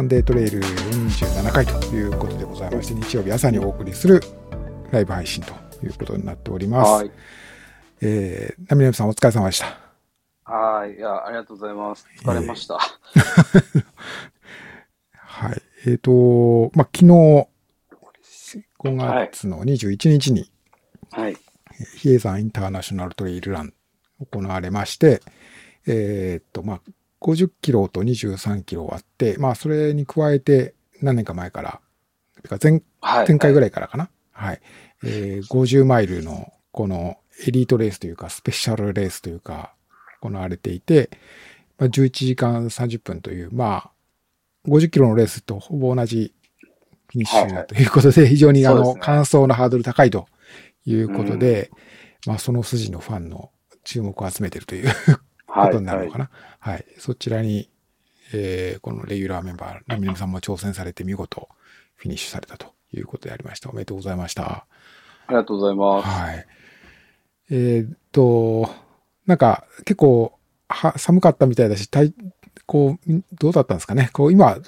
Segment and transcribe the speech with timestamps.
[0.00, 4.22] サンデートレイル47回ということでございまして、日曜日朝にお送りする
[4.90, 5.52] ライブ配信と
[5.84, 6.90] いうことになっております。
[6.90, 7.10] はい。
[8.00, 9.78] えー、ナミネムさんお疲れ様でした。
[10.50, 10.94] はい。
[10.94, 12.06] いや、ありがとうございます。
[12.16, 12.78] 疲れました。
[15.12, 15.62] はい。
[15.86, 17.04] えっ、と、まあ、昨日、
[18.78, 20.50] 5月の21日に、
[21.10, 21.36] はい。
[21.98, 23.74] 比叡山インターナショナルトレイルラン
[24.32, 25.20] 行われまして、
[25.86, 26.80] えっ、と、まあ、
[27.20, 31.80] 50キロと23キロあって、まあ、それに加えて何年か前から、
[32.42, 33.28] てか前はい。
[33.28, 33.70] 前回ぐらい。
[33.70, 34.10] からかな。
[34.32, 34.60] はい。
[35.04, 39.74] えー50マイルのこのエリートレースというか、スペシャルレースというか、
[40.20, 41.10] 行われていて、
[41.78, 43.90] まあ、11時間30分という、まあ、
[44.68, 46.34] 50キロのレースとほぼ同じ
[47.08, 50.26] フィニッシはいはいュということで、非常にあの、ね完走のハードル高いと
[50.84, 51.70] いうことで、
[52.26, 53.50] まあ、その筋のファンの
[53.84, 54.90] 注目を集めているという
[55.52, 55.72] こはい。
[55.72, 56.24] とになるのかな。
[56.24, 56.30] な。
[56.58, 56.84] はい。
[56.98, 57.68] そちらに、
[58.32, 61.48] えーこのレギュラーメンバー、ナミネムさんも挑戦されて見事
[61.96, 63.68] フィニッシュされたということでありました。
[63.70, 64.44] おめでとうございました。
[64.46, 64.66] あ
[65.30, 66.08] りがとうございます。
[66.08, 66.46] はい。
[67.50, 68.70] えーっと、
[69.26, 72.14] なんか結構は寒かったみたいだし、体
[72.66, 74.10] こう、んどうだったんですかね？
[74.12, 74.60] こう今、ど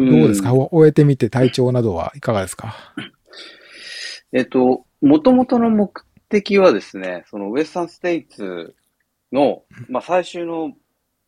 [0.00, 2.74] うですか、ん終えてみて体調などはいかがですか？
[4.32, 5.92] えっと、元々の目
[6.28, 8.74] 的はですね、そのウエスタンステイツ
[9.32, 10.72] の、まあ、最終の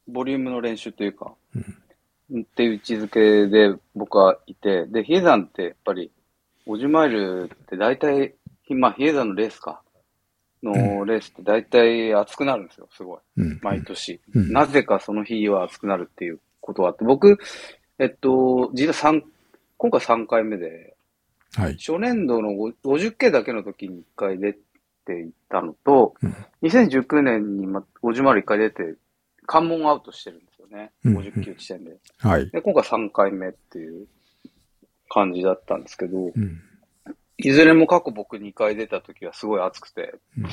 [0.09, 6.11] ボリュームの練習というか、っていう位置づけで僕はいて、で、比叡山ってやっぱり
[6.67, 8.35] 50マイルって大体、
[8.71, 9.83] まあ、比叡山のレースか、
[10.63, 13.19] のレースって大体熱くなるんですよ、すごい。
[13.37, 13.61] うん。
[13.63, 14.21] 毎年。
[14.35, 17.39] うんなぜかその日は暑くなるっていうことがあって、僕、
[17.99, 19.23] えっと、実は三
[19.77, 20.95] 今回3回目で、
[21.55, 21.77] はい。
[21.77, 24.57] 初年度のご 50K だけの時に1回出
[25.05, 28.95] ていったのと、うん2019年にま50マイル1回出て、
[29.47, 30.93] 関門アウトしてるんですよね。
[31.05, 31.97] うん50球地点で。
[32.19, 32.49] はい。
[32.51, 34.07] で、今回3回目っていう
[35.09, 36.61] 感じだったんですけど、うん。
[37.39, 40.47] いずれも過去僕2回出た時はすごい暑くて、うん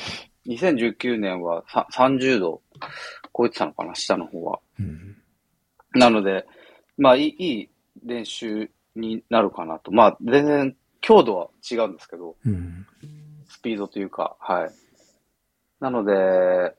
[0.46, 2.62] 2019年はさ30度
[3.36, 4.58] 超えてたのかな、下の方は。
[4.78, 5.16] うん。
[5.94, 6.46] なので、
[6.96, 7.70] まあいい、いい
[8.04, 9.92] 練習になるかなと。
[9.92, 12.86] まあ全然強度は違うんですけど、うん。
[13.60, 14.70] スピードというか、はい。
[15.80, 16.74] なので、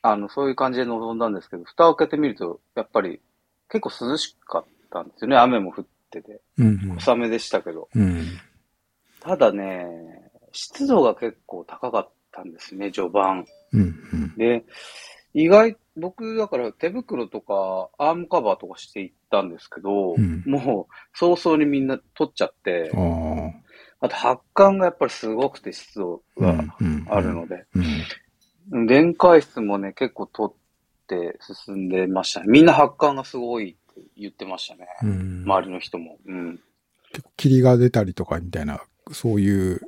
[0.00, 3.20] あの、そういう感じで臨んだんですけど、蓋を開けてみると、やっぱり
[3.68, 5.36] 結構涼しかったんですよね。
[5.36, 6.40] 雨も降ってて。
[6.58, 6.96] うん。
[7.00, 7.88] 小雨でしたけど。
[7.96, 8.26] うん。
[9.18, 9.86] ただね、
[10.52, 13.44] 湿度が結構高かったんですね、序盤。
[13.72, 14.34] うん。
[14.36, 14.64] で、
[15.34, 22.92] 意外、僕だから手袋とかアームカバーとかしていったんですけど、うんもう早々にみんな取っちゃって、
[24.00, 27.64] あと発汗がやっぱりすごくて湿度がうんあるので、
[28.70, 28.86] うん。
[28.86, 32.46] 電解質もね、結構取って進んでましたね。
[32.48, 34.86] みんな発汗がすごいって言ってましたね。
[35.02, 35.42] うん。
[35.44, 36.18] 周りの人も。
[36.26, 36.60] うん。
[37.12, 39.80] 結構霧が出たりとかみたいな、そういう、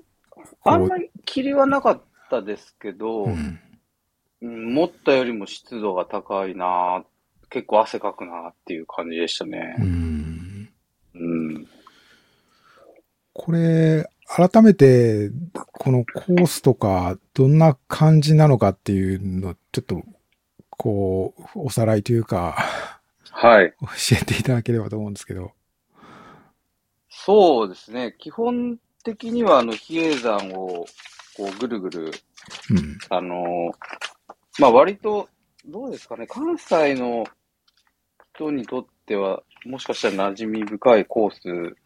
[0.64, 3.32] あんまり霧はなかったですけど、うん。
[3.32, 3.60] うん
[4.40, 7.04] 思ったよりも湿度が高いな
[7.50, 9.82] 結構汗かくなっていう感じでしたねう。
[9.82, 10.68] ん。
[11.14, 11.66] うん。
[13.38, 15.30] これ、改めて、
[15.72, 20.02] このコースとか、どんな感じなのかっていうの、ちょっと、
[20.70, 22.56] こう、おさらいというか、
[23.30, 23.72] はい。
[23.80, 25.52] 教えていただければと思うんですけど。
[27.08, 28.16] そうですね。
[28.18, 30.84] 基本的には、あの、比叡山を、
[31.36, 32.12] こう、ぐるぐる、
[32.70, 32.98] うん。
[33.08, 33.70] あのー
[34.60, 35.28] まあ、割と、
[35.64, 36.26] どうですかね。
[36.26, 37.24] 関西の
[38.34, 41.76] 人にとっては、もしかしたら馴染み深いコース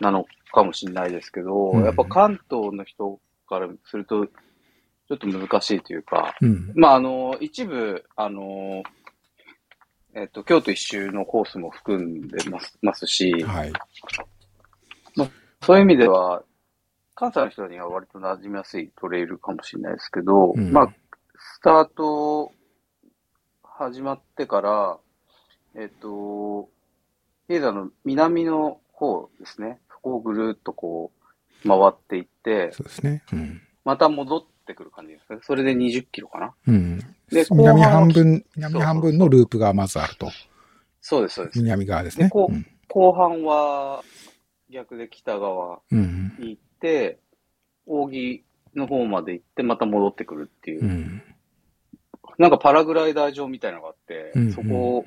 [0.00, 6.72] なのかもしれないですけど、うんやっぱ関東の人からすると、ちょっと難しいというか、うん。
[6.74, 8.82] まあ、あの、一部、あの、
[10.14, 13.72] えっと、京都一周のコースも含んでますますし、はい。
[15.62, 16.42] そういう意味では、
[17.14, 20.94] 関西の人には割と馴染みやすいトレイルかもしれないですけど、うんまあ、
[21.36, 22.52] スタート
[23.62, 24.98] 始まってから、
[25.74, 26.70] えっと、
[27.46, 31.12] 比叡山の南の方ですね、そこをぐるっとこ
[31.64, 33.22] う、回っていって、そうですね。
[33.32, 33.62] うん。
[33.84, 35.38] また戻ってくる感じですね。
[35.42, 36.54] それで20キロかな。
[36.66, 36.98] うん。
[37.30, 40.30] で南後半分、南半分のループがまずあると。
[41.00, 41.58] そうです、そうです。
[41.60, 42.24] 南側ですね。
[42.24, 42.66] でこううん。
[42.88, 44.02] 後半は
[44.70, 46.36] 逆で北側うん。
[46.38, 47.18] に行って、
[47.86, 48.44] 扇
[48.74, 51.22] の方まで行って、また戻ってくるっていう、うん。
[52.38, 55.04] なんかパラグライダー場みたいなのがあって、うんそこ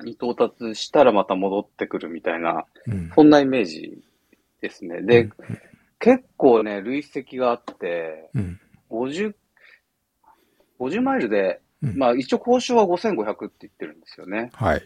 [0.00, 3.10] に到達したらまた戻ってくるみたいな、うん。
[3.14, 4.02] そんなイメージ
[4.60, 5.02] ですね。
[5.02, 5.32] で、うん
[6.02, 8.60] 結構ね、累積があって、うん。
[8.90, 9.34] 50、
[10.80, 14.50] 50マイルで、うんまあ一応交渉は5500って言ってるんですよね。
[14.52, 14.82] はい。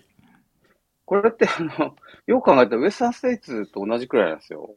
[1.06, 4.76] これってあの、よく考えたらウエスタンステイツと同じくらいなんですよ。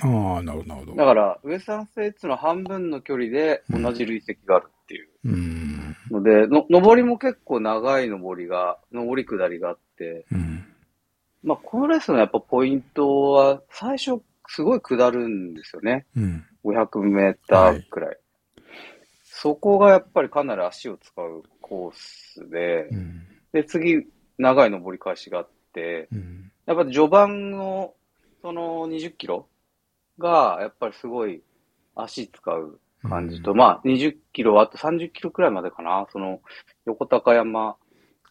[0.00, 0.96] ああ、なるほど、なるほど。
[0.96, 5.08] だから、ウエスタンステイツの半分の距離で同じ累積があるっていう。
[5.24, 5.75] うん。
[6.10, 10.64] ので、の、上りも結構長い上りが、上り下りがあって、うん。
[11.42, 16.06] まあ、このレースのやっぱポイントは、最初すごい下るんですよね。
[16.16, 16.44] うん。
[16.64, 18.16] 500メーターくらい。
[19.24, 23.26] そこがやっぱりかなり足を使うコースでう、ん。
[23.52, 24.06] で、次、
[24.38, 26.52] 長い上り返しがあって、うん。
[26.66, 27.94] やっぱ序盤の、
[28.42, 29.48] その20キロ
[30.18, 31.42] が、やっぱりすごい
[31.94, 36.40] 足使う感じと、まあ、20キロ、あと30キロくらいまでかな、その、
[36.84, 37.76] 横高山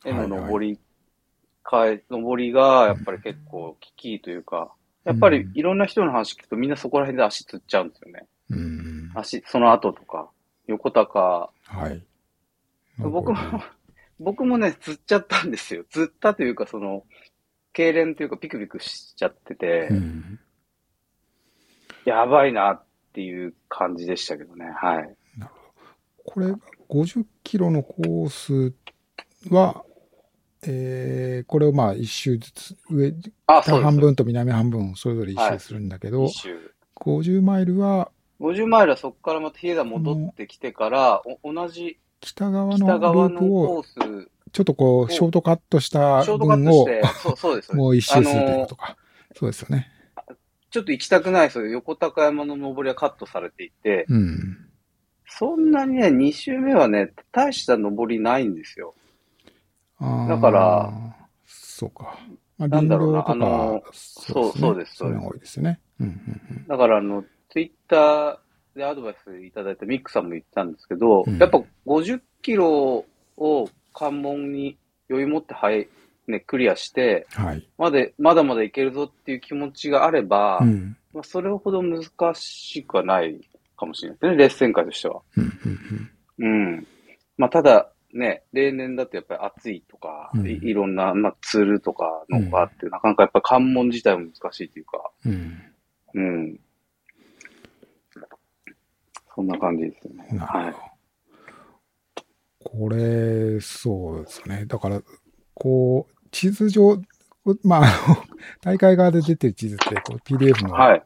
[0.05, 0.79] への上り、
[1.63, 4.71] かえ、上りが、やっぱり結構、危機というか、
[5.03, 8.27] やっぱりいろんな人の話聞くとみんなそこら辺で足つっちゃうんですよね。
[8.49, 9.11] うん。
[9.15, 10.29] 足、その後とか、
[10.67, 11.51] 横高。
[11.63, 12.03] はい。
[12.97, 13.37] 僕も、
[14.19, 15.85] 僕もね、つっちゃったんですよ。
[15.89, 17.03] つったというか、その、
[17.73, 20.39] 痙攣というかピクピクしちゃってて、うん。
[22.05, 22.84] やばいなっ
[23.15, 24.65] ていう感じでしたけどね。
[24.75, 25.15] はい。
[26.25, 26.47] これ、
[26.89, 28.73] 50キロのコース
[29.49, 29.85] は、
[30.67, 33.13] えー、これをまあ一周ずつ、上、
[33.47, 33.79] あ、北。
[33.79, 36.71] 半分と南半分、それぞれ一周するんだけど、一周。
[36.97, 46.87] 50マイルは50マイルはそこからまた比叡山戻ってきてから、お同じ北側のループを、コース、ちょっとこう、ショートカットした分を
[47.21, 47.71] そうそうです。
[47.75, 48.97] もう一周するということか。
[49.35, 49.91] そうですよね。
[50.75, 51.67] ちょっと行きたくないですよ。
[51.67, 54.57] 横高山の登りはカットされていて、うん。
[55.25, 58.93] そんなにね、2周目はね、大した登りないんですよ。
[60.01, 60.93] だから、
[61.45, 62.19] そうか。
[62.57, 65.79] まあ、なんだろうなあのそうそうですそういうのが多いですよね。
[66.67, 68.37] だから、あの、ツイッター
[68.75, 73.05] でアドバイスいただいたミックさんも言ったんですけど、うんやっぱ50キロ
[73.37, 74.77] を関門に
[75.09, 75.87] 余裕持って、はい、
[76.27, 77.45] ね、クリアして、うん。
[77.45, 77.67] はい。
[77.77, 80.97] まで、まだまだいけるぞっていう気持ちがあれば、うん。
[81.13, 82.03] まあ、それほど難
[82.35, 83.39] しくはない
[83.77, 85.21] かもしれないですね、レース展開としては。
[85.37, 86.87] うんうんうん。
[87.37, 95.61] まあ、ただ、ね、例年だとやっぱり暑いとか、うんいいろんな、まあ、ツールとかのがあって、なかなかやっぱ関門自体も難しいというか、うん。
[96.13, 96.59] うん。
[99.35, 100.27] そんな感じですよね。
[100.31, 100.37] うん。
[100.37, 100.65] なるほど。
[100.65, 100.95] はい。
[102.63, 104.65] これ、そうですね。
[104.65, 105.01] だから、
[105.53, 107.01] こう、地図上、
[107.63, 107.87] まあ、
[108.61, 111.03] 大会側で出てる地図って、こう、PDF の、はい。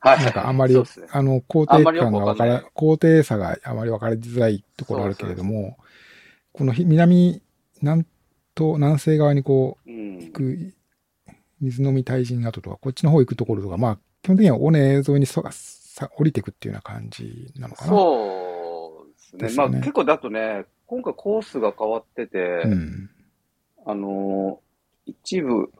[0.00, 0.24] はい。
[0.24, 0.82] なんかあんまり、ね。
[1.10, 5.76] あの、高低感がわから、高低差があまり分かりづらいところあるけれども、
[6.52, 7.42] このひ南、
[7.82, 8.06] 南
[8.56, 10.32] 東、南西側にこう、うん行。
[10.32, 10.72] く、
[11.60, 17.90] 水飲み対人跡とか、こっちの方行くところとか、まあ、基本的には尾根沿いにそさ降りていくっていうような感じなのかな。
[17.90, 19.42] そうですね。
[19.42, 23.10] ですよねまあ結構だとね、今回コースが変わってて、うん。
[23.86, 24.68] あのー
[25.08, 25.72] 一部、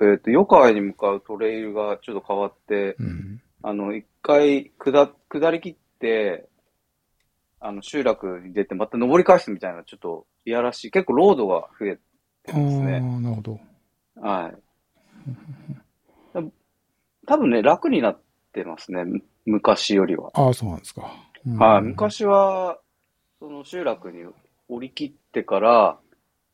[0.00, 3.40] えっ、と、余川に向かうトレイルがちょっと変わって、うん。
[3.62, 6.48] あの、一回下、下り切って、
[7.60, 10.90] あの、集落に出て、また登り返すみたいな、ちょっと、いやらしい。
[10.90, 11.96] 結構ロードが増え
[12.44, 12.84] てああますね。
[12.98, 13.60] ー、なるほど。
[14.20, 14.58] はい。
[17.26, 18.20] 多分ね、楽になっ
[18.52, 19.04] てますね。
[19.04, 20.30] む昔よりは。
[20.34, 21.10] ああ、そうなんですか。
[21.46, 21.82] うんはい。
[21.82, 22.78] 昔は、
[23.38, 24.24] その集落に
[24.68, 25.98] 降り切ってから、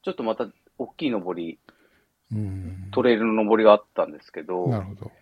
[0.02, 0.46] ちょっとまた
[0.78, 1.58] 大きい登り、
[2.32, 2.88] うん。
[2.92, 5.12] トレイルの登りがあったんですけど、なるほど。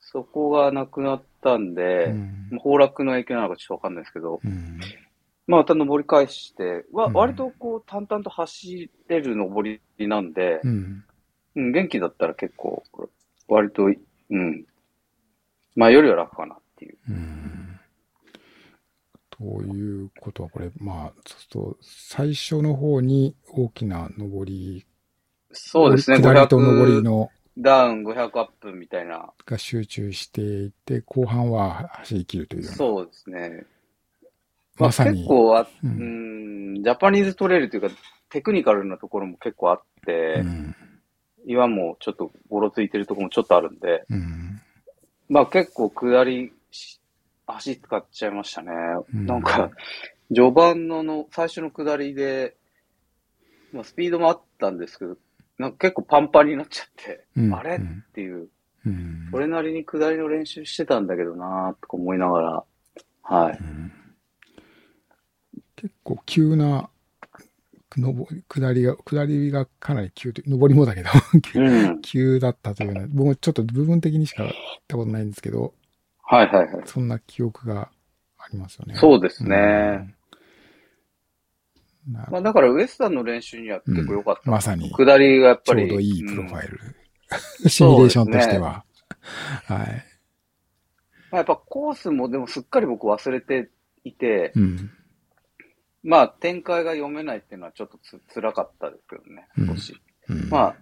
[0.00, 4.80] そこがなくなったんで、うんまあ崩落の影響なのかちょっとわかんないですけど、うん。
[5.46, 11.04] まあ、また登り返して、わうん割とこう淡々と走れる登りなんで、うん。
[11.56, 12.82] うん、元気だったら結構、
[13.48, 14.64] 割と、うん、
[15.74, 16.96] まあよりは楽かなっていう。
[17.08, 17.80] うん。
[19.30, 24.84] ということは、これ、まあ、そうすると、最初の方に大きな上り、
[25.52, 29.30] そうですね、下りと上り500のダウン、500アップみたいな。
[29.44, 32.62] が集中していて、後半は走り切るという。
[32.64, 33.66] そうですね。
[34.78, 35.18] まあ、まさに。
[35.18, 37.88] 結構あ、ううんん、ジャパニーズトレイルというか、
[38.30, 40.76] テクニカルなところも結構あって、うん。
[41.46, 44.60] 岩もちょっとゴロついてるところもちょっとあるんで、うん。
[45.28, 47.00] まあ結構下りし、
[47.46, 48.70] 足使っちゃいましたね。
[49.14, 49.70] うんなんか、
[50.32, 52.54] 序盤のの最初の下りで、
[53.72, 55.16] まあスピードもあったんですけど、
[55.58, 57.76] なんか結構パンパンになっちゃって、うんあれ？
[57.76, 58.48] っうんていう、
[58.86, 59.28] うん。
[59.30, 62.64] それなりに下りの練習してたんだけどなとか思いながら、
[63.22, 63.58] はい。
[63.60, 63.92] うん
[65.76, 66.90] 結構急な、
[67.96, 71.08] のぼ下りが、下りがかなり急と、上りもだけど、
[71.54, 72.00] うん。
[72.00, 74.52] 急だったというのは、僕もちょっと部分的にしか行っ
[74.88, 75.74] たことないんですけど、
[76.22, 76.82] はいはいはい。
[76.86, 77.90] そんな記憶が
[78.38, 78.96] ありますよね。
[78.96, 80.16] そうですね。
[82.08, 84.50] まあだからウエスタンの練習には結構良かった。
[84.50, 85.88] まさに、下りがやっぱり。
[85.88, 86.74] ちょうどいいプロファイル。
[86.74, 86.78] イ
[87.64, 87.68] ル。
[87.68, 88.84] シミュレーションとしては。
[89.66, 90.04] はい。
[91.30, 93.70] まあやっぱコースもでもすっかり僕忘れて
[94.04, 94.90] いて、うん。
[96.02, 99.94] まあ展開が読めないっていうのはちょっとつ辛かったですけどね、少し。
[100.28, 100.76] うん、まあ、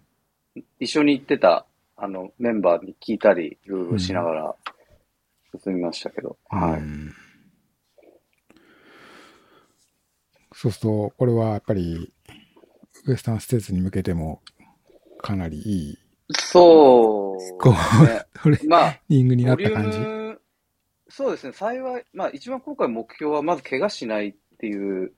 [0.79, 1.67] 一緒に行ってた、
[1.97, 4.55] あの、メンバーに聞いたり、いろいろしながら
[5.63, 6.81] 進みましたけど、はい。
[6.81, 7.13] うん
[10.59, 12.11] そうすると、これはやっぱり、
[13.05, 14.41] ウエスタンステーツに向けても、
[15.19, 15.99] かなりいい、
[16.33, 18.25] そうこですね。
[18.35, 19.99] う、トレーまあ、ニングになった感じ？
[21.11, 25.13] そうですね、幸い、まあ一番今回目標はまず怪我しないっていう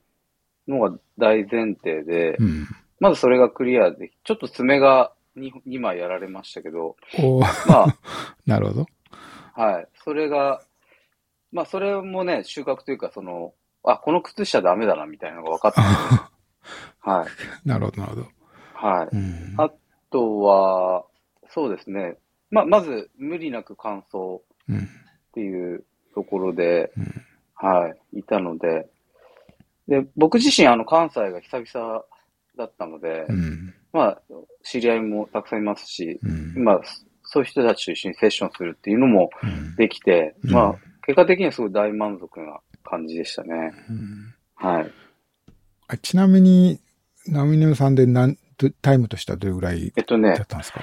[0.66, 2.66] のが大前提で、うん。
[2.98, 7.96] まずそれがクリアで、ちょっと爪が 2, 2枚やられましたけど、おーま
[8.44, 8.86] なるほど。
[9.54, 10.60] あ、はい、それが、
[11.52, 13.54] まあそれもね、収穫というか、その、
[13.84, 16.30] あ、この靴下ダメだなみたいなのが分かった。
[17.00, 17.68] はい。
[17.68, 18.28] なるほど、なるほど。
[18.74, 19.16] はい。
[19.16, 19.54] うん。
[19.56, 19.70] あ
[20.10, 21.04] とは、
[21.48, 22.16] そうですね。
[22.50, 24.78] まあ、まず、無理なく乾燥うん。
[24.78, 24.80] っ
[25.32, 27.24] ていうところで、うん
[27.60, 28.88] はい、いたので、
[29.88, 32.04] で、僕自身、あの、関西が久々
[32.56, 33.74] だったので、うん。
[33.92, 34.22] まあ、
[34.62, 36.28] 知り合いもたくさんいますし、う
[36.60, 36.62] ん。
[36.62, 36.80] まあ、
[37.24, 43.72] そういう人たちと一緒にセッションするっていうのもうんできて、うんまあ、結果的にはすごい大満足な感じでしたね。
[43.88, 44.90] うんはい。
[45.88, 46.80] あちなみに、
[47.26, 50.80] ナミネムさんで何、どタイムとしてはどれぐらいえっとねだっ、たんですか？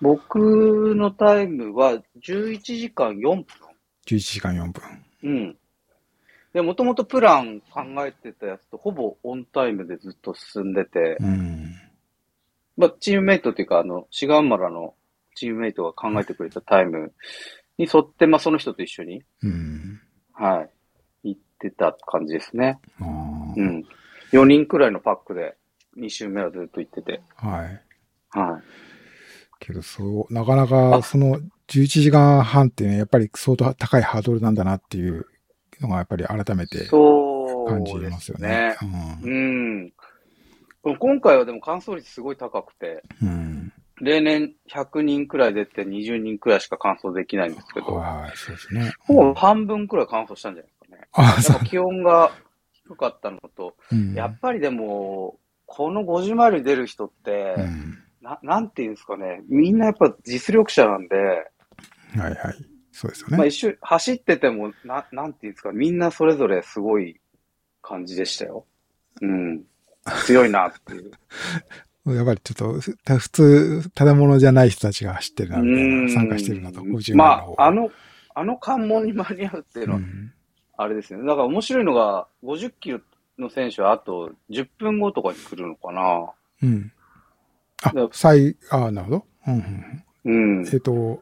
[0.00, 3.44] 僕のタイムは11時間4分。
[4.06, 4.82] ?11 時間4分。
[5.22, 5.56] うん。
[6.52, 11.74] で、もともとプラン考えてたやつとほぼオンタイムでずっと進んでて、うん。
[12.76, 14.94] まあ、チームメイトっていうか、あの、シガンマラの
[15.34, 17.12] チームメイトが考えてくれたタイム
[17.78, 20.00] に沿って、まあ、その人と一緒に、うん。
[20.32, 20.68] はい、行
[21.68, 22.78] ってた感じですね。
[23.56, 23.84] うん。
[24.32, 25.56] 4人くらいのパックで、
[25.98, 28.38] 2周目はずっと行ってて、はい。
[28.38, 28.62] はい。
[29.60, 35.26] けど、そう、なかなか、その、11時間半ってね、やっぱり相当高いハードルなんだなっていう
[35.80, 38.76] のが、やっぱり改めて感じでますよすねね。。
[39.22, 39.92] ううん。
[40.98, 43.26] 今回はでも完走率すごい高くて、ん。
[43.26, 43.72] うん。
[44.00, 48.92] 例年100人くらい出て20人くらいしか完走できないんですけど、はい、そうですね。
[48.98, 50.72] ほぼ半分くらい完走したんじゃない
[51.14, 52.32] あ、やそっぱ気温が
[52.72, 53.96] 低かったのと、う。
[53.96, 54.14] うん。
[54.14, 57.98] やっぱりでも、この50マイルに出る人って、うん。
[58.20, 62.36] ななんていうんですかね、みんなやっぱ実力者なんで、はいはい。
[62.92, 63.36] そうですよね。
[63.36, 67.20] まあ一瞬走ってても、ななんていうんですか、みんなそれぞれすごい
[67.82, 68.66] 感じでしたよ。
[69.20, 69.62] うん。
[70.26, 71.10] 強いなっていう。
[72.14, 77.90] やっぱりちょっと、普通、ただものじゃない人たちが走ってるな、みたいな、うん参加してるなと、50まの方あ、あの、
[78.34, 80.33] あの関門に間に合うっていうのは、うん
[80.76, 81.26] あれですよね。
[81.26, 83.00] だから面白いのが、50キロ
[83.38, 86.30] の選手はあと10分後とかに来るのかな。
[86.62, 86.92] うん。
[87.82, 89.26] あだ、最、あなるほど。
[89.46, 90.66] うんうんうん。
[90.66, 91.20] えっと、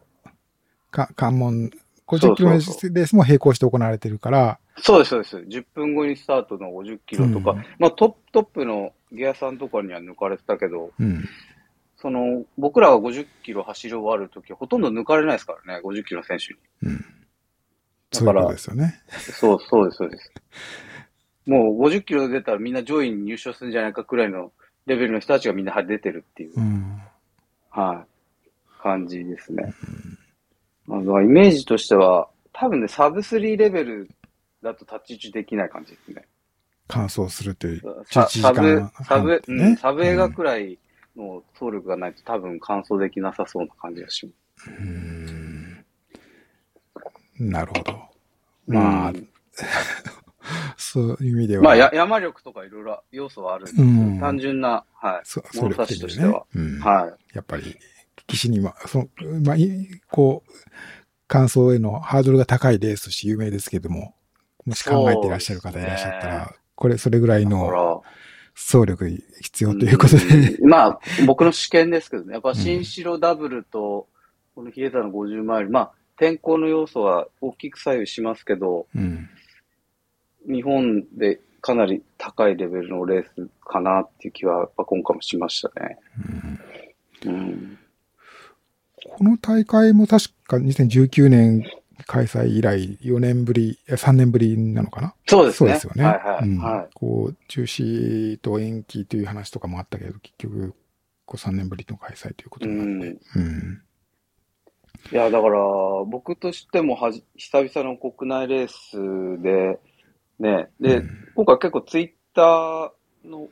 [0.91, 1.71] か関門、
[2.07, 5.37] 50そうそうキロレースも並行して行われてるから、そうです、そうです。
[5.37, 11.25] 10分後にスタートの50キロとか、うんまあトップ、トップのギアさんとかには抜かれてたけど、うん。
[11.97, 16.55] その、僕らが50キロ走り終わるとき、ほとんど抜かれないですからね、50キロの選手
[16.89, 16.93] に。
[16.93, 17.05] うん。
[18.13, 19.03] そういうことですよね。
[19.09, 20.33] そう、そうです、そうです。
[21.47, 24.53] もう50キロ出たらみんな上位に入賞するんじゃないかくらいの
[24.87, 27.01] レベルの人たちがみんな出てるっていう、うん。
[27.71, 29.73] はい、感じですね。
[30.87, 34.11] まあ、だからイメージとしては、多分ね、サブ3レベル
[34.63, 36.25] だと太刀打ちできない感じですね。
[36.89, 40.79] 完走するという、11さ時サブ間、サブ、ねうん、サブ映画くらい
[41.17, 44.33] の走力がないと多分完走できなさそうな感じがしま
[44.65, 44.71] す。
[44.71, 45.22] うん
[47.39, 47.99] なるほど。
[48.67, 49.29] まあ、う ん
[50.77, 51.63] そういう意味では。
[51.63, 54.21] まあ、や山力とかいろいろ要素はあるんですけど、うん。
[54.21, 56.45] 単純な、はい、そ物差しとしては。
[56.55, 56.81] うん。
[56.81, 57.77] はやっぱり、
[58.27, 59.09] 騎士には、その、
[59.45, 60.53] まあ、いこう、
[61.29, 64.15] 完走へのハードルが高いレースとして有名ですけども、
[64.67, 68.01] もし考えていらっしゃる方いらっしゃったら、これ、それぐらいのら、
[68.55, 69.09] 走力
[69.41, 70.69] 必要ということで、うん。
[70.69, 72.35] まあ、 僕の試験ですけどね。
[72.35, 74.09] やっぱ新城ダブルと、
[74.55, 79.29] この比叡山の50マイル、まあ、天候の要素は大きく左右しますけど、うん。
[80.47, 85.99] 日本でかなり高いレベルのレースかなっていう気は、やっぱ今回もしましたね。
[87.27, 87.79] うん。
[89.05, 91.65] この大会も確か2019年
[92.07, 95.15] 開催以来4年ぶり、いや3年ぶりなのかな？
[95.27, 95.79] そうですね。
[95.79, 96.05] そうですよね。
[96.05, 96.49] はいはい。
[96.49, 96.89] うんはい。
[96.95, 100.75] こう、中止と延期という話とかもあったけど、結局、
[101.25, 103.19] こう3年ぶりの開催ということになって。
[103.37, 103.83] うん。
[105.11, 105.59] いや、だから、
[106.07, 109.79] 僕としてもはじ、久々の国内レースで、
[110.39, 112.91] ね、で、うん今回結構ツイッター
[113.25, 113.49] の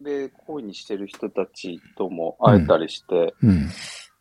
[0.00, 3.68] で恋にしてる人たちとも会えたりして、うん。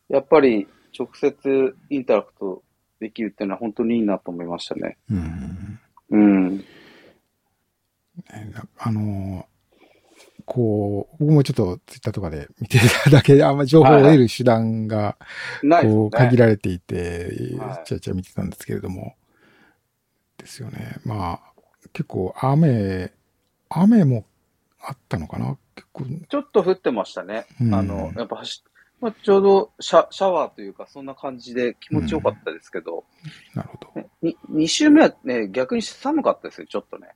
[0.09, 2.63] やっぱり直接インタラクト
[2.99, 4.97] できるっていうのは本当にいいなと思いましたね。
[5.09, 5.79] うん。
[6.11, 6.65] うん。
[8.77, 9.45] あの、
[10.53, 15.17] こう、僕もちょっとツイッターとかで見てただけで、あんま情報を得る手段が、
[15.81, 16.37] こう、限ね。
[16.37, 19.15] られていてはい、ちゃちゃ見てたんですけれども、
[20.37, 20.97] ですよね。
[21.05, 21.53] まあ、
[21.93, 23.13] 結構雨、
[23.69, 24.25] 雨も
[24.81, 25.57] あったのかな？
[25.73, 27.45] 結構、ちょっと降ってましたね。
[27.61, 33.05] うんあの、やっぱ走っまあ、ちょうどシャシャワーというか、そんな感じで気持ちよかったですけど、
[33.55, 34.01] なるほど。
[34.01, 37.07] ねに2週目はね、逆に寒かったですよ、ちょっとね。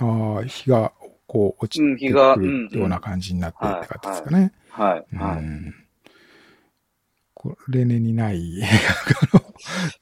[0.00, 0.92] ああ、日が、
[1.32, 4.52] こう、落ちうん、てくうんるような感じになってって感じですかね。
[4.68, 5.42] はい、うはい。
[5.42, 5.74] ん
[7.32, 8.60] こう例年にない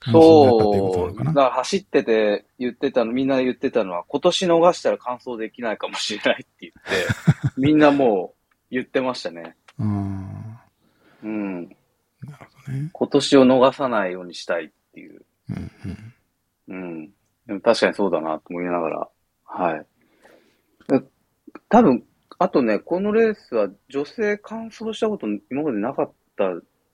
[0.00, 1.25] 感じになったということなそう。
[1.25, 9.54] だから走ってて言ってたの、みんな言ってたのは、今年逃したら完走できないかもしれないって言って、 みんなもう言ってましたね。
[9.78, 10.58] うん。
[11.22, 11.62] うん。
[11.64, 11.76] なる
[12.66, 12.90] ほどね。
[12.92, 15.22] 今年を逃さないようにしたいっていう。
[15.49, 15.70] うん
[16.68, 16.76] うん。
[16.76, 17.10] うん。
[17.46, 19.08] でも確かにそうだなと思いながら。
[19.44, 19.87] はい。
[21.70, 22.04] え多分、
[22.38, 26.44] あとね、このレースは女性完走したこと今までなかった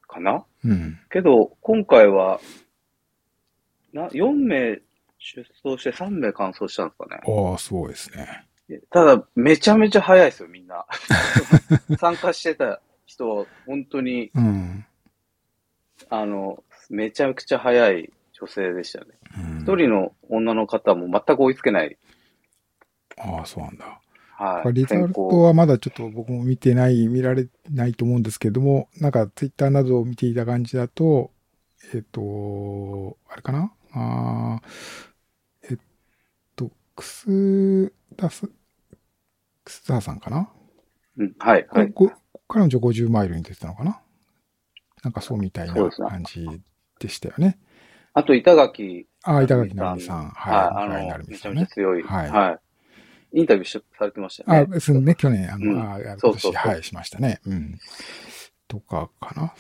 [0.06, 0.44] かな？
[0.64, 0.98] うん。
[1.10, 2.40] けど、今回は、
[3.92, 4.80] な、4名
[5.18, 7.22] 出走して3名完走したんですかね。
[7.26, 8.44] ああ、すごいですね。
[8.90, 10.84] ただ、めちゃめちゃ速いですよ、みんな。
[11.98, 14.84] 参加してた人は、本当に、うん。
[16.10, 19.06] あの、めちゃくちゃ速い女性でしたね。
[19.38, 21.96] うん一人の女の方も全く追いつけない。
[23.18, 24.00] ああ、そうなんだ。
[24.38, 24.72] はい。
[24.74, 31.32] リザルトはまだちょっと僕も見てない、見られないと思うんですけれども、なんかツイッターなどを見ていた感じだと、
[31.94, 33.72] えっ、と、あれかな？
[33.92, 35.78] あーえっ
[36.54, 38.46] と、クスダス、
[39.64, 40.50] クスダーさんかな、
[41.16, 41.92] うん、はい、はい。
[41.92, 42.12] ここ
[42.48, 44.00] 彼女50マイルに出てたのかな？
[45.02, 46.46] なんかそうみたいな感じ
[46.98, 47.58] でしたよね。
[48.12, 50.30] あと、板垣ああ、板垣直美さん。
[50.30, 50.66] はい、はい。
[50.84, 51.66] あの、成美めちゃめちゃさんね。
[51.66, 52.02] 強い。
[52.02, 52.58] はいはい。
[53.36, 54.76] インタビューしされてましたよね。
[54.76, 57.38] あ、そうね、去年、あの、うんあそうそうはい、しましたね。
[57.44, 57.78] うん。
[58.66, 59.52] とかかな。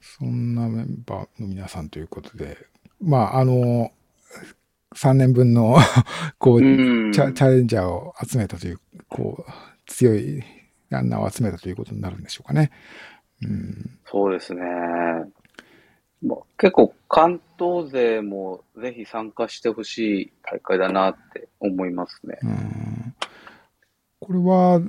[0.00, 2.56] そんなメンバーの皆さんということで、
[3.02, 3.92] まあ、あの、
[4.94, 5.76] 3年分の、
[6.38, 9.52] こう、うんチャチャレンジャーを集めたという、こう、
[9.86, 10.42] 強い
[10.88, 12.70] ランナーを集めたということになるんでしょうかね。
[13.42, 13.98] うん。
[14.06, 14.62] そうですね。
[16.22, 22.38] まあ結構関東勢もぜひ参加してほしい大会だなって思いますね。
[22.42, 23.01] うん
[24.22, 24.80] これは、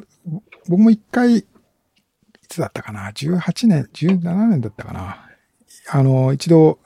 [0.69, 1.45] 僕も一回、い
[2.47, 5.27] つだったかな ?18 年、17年だったかな？
[5.89, 6.77] あの、一度、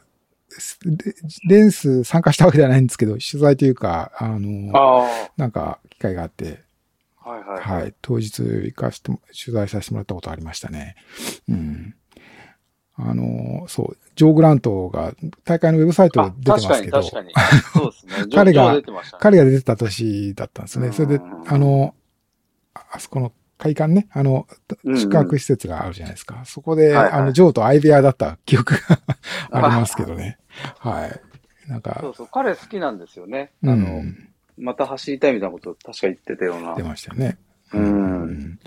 [0.50, 6.64] すレレース参加したわけではないんですけど、取材というか、あの、あなんか機会があって、
[7.22, 7.82] あ、はいはいはい。
[7.82, 10.96] はい、当日行かしても、取材させてもらったことありましたね。
[11.50, 11.96] うん。
[12.96, 17.62] あの、そう、ジョー・グラントが大会のウェブサイトあで出てますけど、確かに確かに。
[17.74, 18.32] そうですね。
[18.34, 18.82] 彼が
[19.20, 20.94] 彼が出てた年だったんですね。
[20.94, 21.94] それでう、んあの、
[22.92, 24.48] ああそこの会館ね、あの、
[24.84, 26.44] うんうん宿泊施設があるじゃないですか。
[26.46, 28.80] そこで、はいはいあの、ジョーと相部屋だった記憶が
[29.52, 30.38] ありますけどね。
[30.80, 31.70] はい。
[31.70, 32.28] なんかそう、そう。
[32.32, 33.52] 彼好きなんですよね。
[33.64, 34.16] うあの、ん、
[34.58, 36.84] また走りたいみたいなこと確か言ってたような出。
[36.84, 37.38] ましたよね。
[37.74, 38.60] うん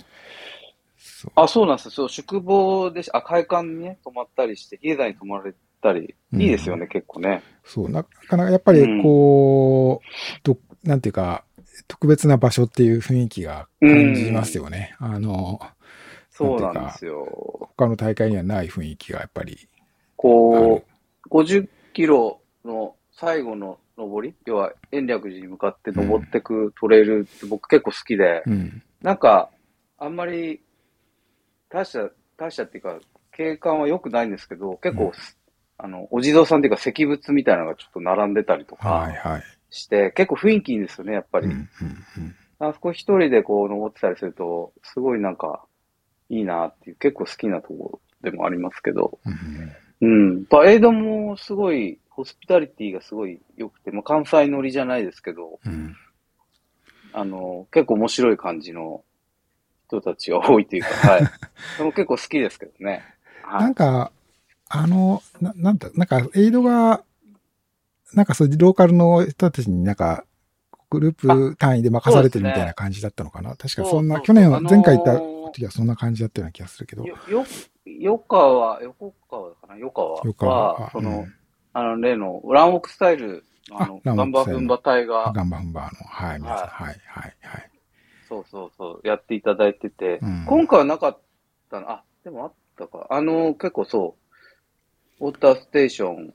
[1.34, 1.90] あ、そうなんですよ。
[1.92, 7.42] そう、宿坊でし、あ、会館にね、泊まったりして、比叡山に泊まれたり、うんいいですよね、結構ね。
[7.64, 11.44] そう、なかなかやっぱりこう、となんていうか、
[11.90, 14.94] 特別な場所っていう雰囲気が感じますよね。
[15.00, 15.60] あの、
[16.30, 17.68] そうなんですよ。
[17.76, 19.68] 他の大会にはない雰囲気がやっぱり。
[20.14, 20.84] こ
[21.26, 28.82] う、50キロの最後の登り、要は延暦寺に向かって登ってくトレイルって僕結構好きで、うん。
[29.02, 29.50] なんか、
[29.98, 30.62] あんまり、
[31.70, 33.00] 大した、大したっていうか、
[33.32, 35.12] 景観は良くないんですけど、結構、うん
[35.82, 39.42] あの、お地蔵さんっていうか石仏みたいなのがちょっと並んでたりとかはいはい。
[39.70, 41.48] して、結構雰囲気いいんですよね、やっぱり。
[42.58, 45.64] あそこ一人でこう登ってたりすると、すごいなんか、
[46.28, 49.18] いいなっていう、結構好きなところでもありますけど。
[49.24, 49.36] うん
[50.02, 50.36] うん。
[50.38, 55.96] やっぱエイドもすごい、ホスピタリティがすごい良くて、まあ、関西乗りじゃないですけど、うん
[57.12, 59.02] あの、結構面白い感じの
[59.88, 61.20] 人たちが多いというか、 はい。
[61.76, 63.02] でも結構好きですけどね。
[63.42, 63.74] はないん。
[63.74, 64.12] か、
[64.68, 67.02] あの、ななんだ、なんか、エイドが、
[68.14, 70.24] なんかそういうローカルの人たちになんか、
[70.90, 73.54] グループ単位で任されてるみたいな感じだったのかな。
[73.54, 75.20] 確かそんな、去年は、あのー前回行った
[75.52, 77.04] 時はそんな感じだったような気がするけど。
[77.04, 77.44] よ、よ、
[77.84, 79.76] 横川、横川かな？
[79.76, 81.34] 横川よくはは、、その、うん。
[81.72, 87.70] あの、例の、ランオクスタイルの、あの、ガンバフンバ隊が、ガンバフンバーの、はい、皆さん、ははい、はい、はい。
[88.28, 90.44] そうそうそう、やっていただいてて、うん。
[90.48, 91.18] 今回はなかっ
[91.70, 93.06] たの、あ、でもあったか。
[93.10, 94.16] あの、結構そ
[95.20, 96.34] う、ウォーターステーション、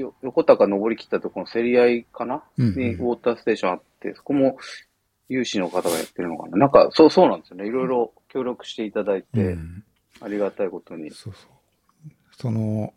[0.00, 4.56] よ横高登り切ったところの競り合いかな、うんうんにウォーターステーションあって、そこも
[5.28, 6.58] 有志の方がやってるのかな？
[6.58, 7.66] なんか、そう、そうなんですよね。
[7.66, 9.84] いろいろ協力していただいて、うん
[10.20, 11.10] ありがたいことに。
[11.10, 12.12] そうそう。
[12.32, 12.92] その、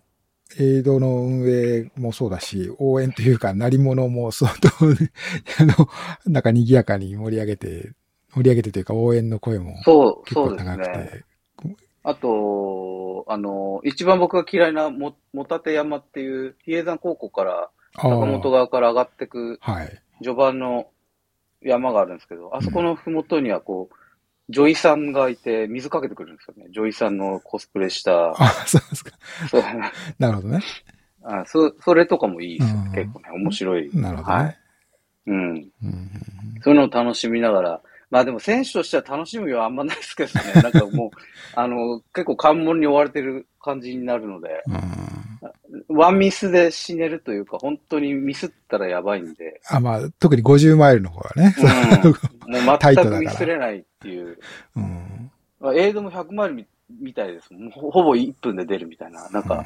[0.60, 4.68] エイドの運営もそうだし、応援というか、鳴り物も相当、
[5.64, 5.90] あの、
[6.26, 7.92] なんか賑やかに盛り上げて、
[8.32, 11.24] 盛り上げてというか、応援の声もそう、結構そうです高くて、ね。
[12.04, 20.02] あと、あの、一番僕が嫌いなも、もたて山っていう、比叡山高校から、あ坂本側から上がってくあ、はい。
[20.22, 20.88] 序盤の
[21.62, 23.96] 山があるんですけど、あそこのふもとにはこう、
[24.50, 26.70] 女医さんがいて水かけてくるんですよね。
[26.72, 28.32] 女医さんのコスプレした。
[28.38, 29.12] あ、そうですか。
[29.50, 29.62] そう
[30.20, 30.60] なるほどね。
[31.24, 33.30] あそそれとかもいいですよ、うん結構ね。
[33.32, 33.90] 面白い。
[33.94, 34.44] なるほどね。
[34.44, 34.58] はい。
[35.28, 35.36] うん。
[35.36, 36.10] うんうん
[36.62, 37.82] そういうのを楽しみながら。
[38.14, 40.54] まあでも選手としては楽しみはあんまないですけどね。
[40.62, 41.10] なんかもう、
[41.56, 44.82] あの、結構関門に追われてる感じになるので、うんうん
[45.90, 51.54] ワンミスで死ねるというか、本当にミスったらやばいんで、あ、まあ、特に50マイルの方はね。
[51.58, 54.38] うん、もう全くミスれないっていう。
[54.78, 56.68] うんまあエイドも100マイルみ
[57.02, 57.70] みたいですもん。
[57.72, 59.28] ほほぼ1分で出るみたいな。
[59.32, 59.66] なんか、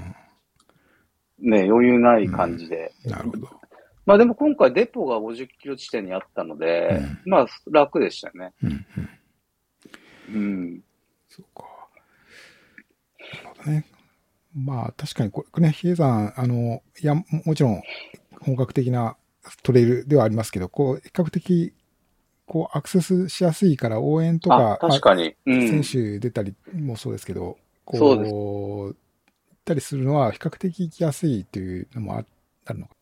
[1.40, 2.92] ね、余裕ない感じで。
[3.06, 3.67] うんなるほど。
[4.08, 8.54] まあでも今回デポが50キロ地点にあったので、まあ楽でしたね。
[8.64, 9.10] うんうん
[10.30, 10.82] うん。
[11.28, 11.64] そうか。
[13.20, 13.86] なるほどね。
[14.56, 17.82] まあ、確かにこれね、比叡山、あの、いや、ももちろん
[18.42, 19.18] 本格的な
[19.64, 21.74] トレイルではありますけど、こう、比較的、
[22.46, 25.36] こう、アクセスしやすいから応援とあか、、確かに。
[25.46, 25.58] うん。
[25.60, 28.96] まあ選手出たりもそうですけど、こう、そう行っ
[29.66, 32.26] たりするのは比較的行きやすいというのもあ
[32.66, 32.96] あるのか。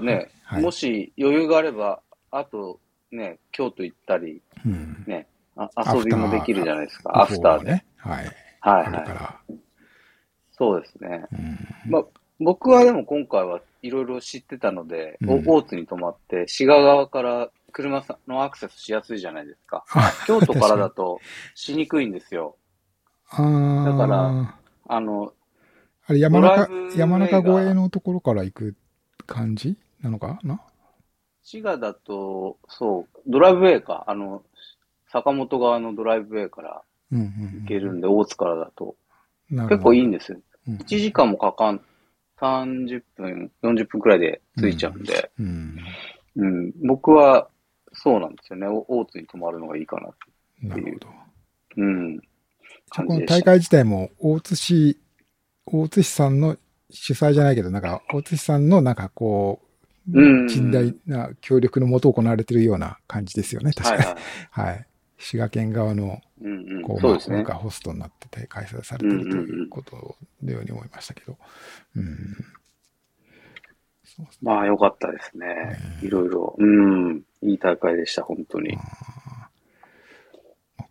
[0.00, 2.80] とね、はいもし余裕があれば、あと
[3.12, 5.04] ね、京都行ったり、うん。
[5.56, 7.20] あ遊びもできるじゃないですか。
[7.20, 7.72] アフターで。
[7.72, 7.84] ね。
[7.96, 8.26] はい。
[8.60, 8.92] はいはい。
[8.92, 9.40] ら。
[10.52, 11.24] そうですね。
[11.32, 11.36] う
[11.88, 11.90] ん。
[11.90, 12.04] まあ、
[12.38, 19.84] 僕はでも今回はいろいろ知ってたので、うんお大津に泊まって、滋賀側から車のアクセスしやすいじゃないですか。
[19.90, 21.20] あ京都からだと
[21.54, 22.56] しにくいんですよ。
[23.30, 23.42] だか
[24.06, 24.56] ら
[24.86, 25.32] あの、
[26.06, 28.76] あれ、山中山中越えのところから行く
[29.26, 29.76] 感じ？
[30.02, 30.38] なのか？
[30.42, 30.60] な？
[31.42, 34.04] 滋賀だと、そう、ドライブウェイか。
[34.06, 34.42] あの、
[35.10, 37.60] 坂本側のドライブウェイからうんうん。
[37.62, 38.96] 行けるんで、大津からだと。
[39.50, 40.38] 結構いいんですよ。
[40.38, 40.44] うん
[40.76, 41.80] 1時間もかかん、
[42.38, 45.78] 30分、40分くらいで着いちゃうんで、うん。
[46.36, 47.48] うん、僕は
[47.94, 48.66] そうなんですよね。
[48.66, 50.10] お大津に泊まるのがいいかな。
[50.68, 51.08] なるほど。
[51.78, 52.20] うん。
[52.90, 55.00] この大会自体も、大津市、
[55.64, 56.58] 大津市さんの
[56.90, 59.67] 主催じゃないけど、なんか、大津市さんのなんかこう、
[60.12, 64.02] うん近代な協力のもと行われているような感じですよね、確かに。
[64.02, 64.16] はい
[64.50, 64.66] はい。
[64.68, 64.86] はい。
[65.18, 67.34] 滋賀県側の、うんこう、うん。
[67.34, 71.36] ねホストになってて開催されてるということのように思いましたけど。
[71.96, 72.36] うん。
[74.04, 75.76] そうまあ、良かったですね。
[76.02, 76.56] いろいろ。
[76.56, 77.22] うん。
[77.42, 78.78] いい大会でした、本当に。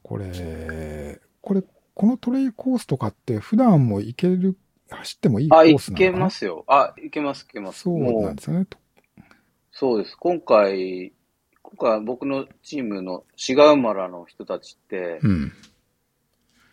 [0.03, 4.55] これ、これ、このトレイルコースとかって普段も行ける、
[4.89, 6.09] 走ってもいいコあ、ースなのかな？
[6.09, 6.63] いけますよ。
[6.67, 7.79] あ、いけます、いけます。
[7.81, 8.65] そうなんですよね。
[8.65, 8.77] と
[9.79, 10.15] そうです。
[10.15, 11.13] 今回、
[11.61, 15.53] 今回僕のチームの滋賀馬らの人たちって、うん。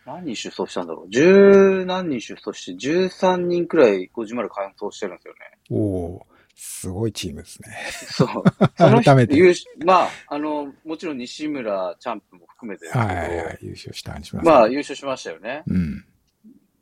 [0.07, 1.09] 何人出走したんだろう？
[1.11, 5.39] 十何人出走して、13人くらい50マイル完走してるんですよね。
[5.69, 7.77] おおすごいチームですね。
[7.91, 8.27] そう。
[8.75, 9.53] その人改めて
[9.85, 14.53] まあ、あの、もちろん西村チャンプも含めてはいはいはい、優勝した西村さん。
[14.53, 15.61] まあ、優勝しましたよね。
[15.67, 16.03] うん。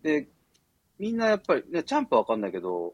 [0.02, 0.30] で、
[0.98, 2.94] みんなやっぱり、ね、チャンプはわかんないけど、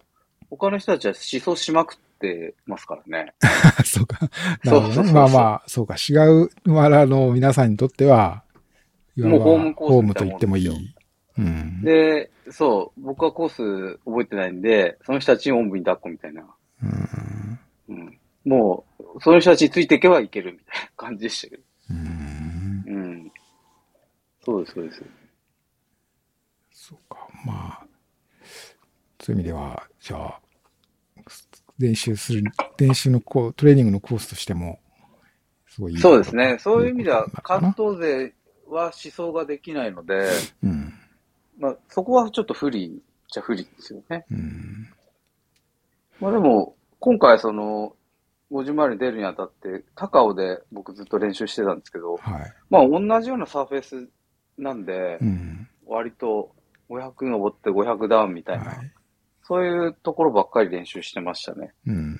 [0.49, 3.33] 他の人たちは思想しまくってますからね。
[3.85, 4.29] そうか。
[4.63, 4.93] なるほどね。
[4.95, 5.95] そうまあまあ、そうか。
[5.95, 8.43] 違う村の皆さんにとっては、
[9.15, 10.95] いわばもうホームと言ってもいい。
[11.37, 11.81] うん。
[11.83, 16.43] で、そう、僕はコース覚えてないんで、その人たちにおんぶに抱っこみたいな。
[16.83, 17.59] うん。
[17.89, 18.19] うん。
[18.45, 21.63] もう、その人たちについていけばいけるみたいな感じでしたけど。
[21.91, 22.83] うん。
[22.87, 23.31] うん。
[24.43, 25.03] そうです、そうです。
[26.71, 27.27] そうか。
[27.45, 27.87] まあ、
[29.21, 30.39] そういう意味では、じゃあ、
[31.79, 32.43] 練習する、
[32.77, 34.79] 練習のこう、トレーニングのコースとしても、
[35.67, 36.57] すごいそうですね。
[36.59, 38.33] そういう意味では、関東勢
[38.67, 40.29] は思想ができないので、
[40.63, 40.93] うん。
[41.57, 44.25] まあ、そこはちょっと不利っちゃ不利ですよね。
[44.31, 44.89] うん。
[46.19, 47.95] まあでも、今回その、
[48.51, 52.53] 50マイルに出るにあたって、高尾で僕ずっと練習してたんですけど、はい。
[52.69, 54.09] まあ同じようなサーフェイス
[54.57, 55.67] なんでう、ん。
[55.85, 56.51] 割と
[56.89, 58.91] 500登って500ダウンみたいな、はい。
[59.49, 61.73] そういうところばっかり練習してましたね。
[61.87, 62.19] うん。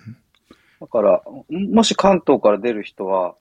[0.81, 3.35] だから、ももし関東から出る人は、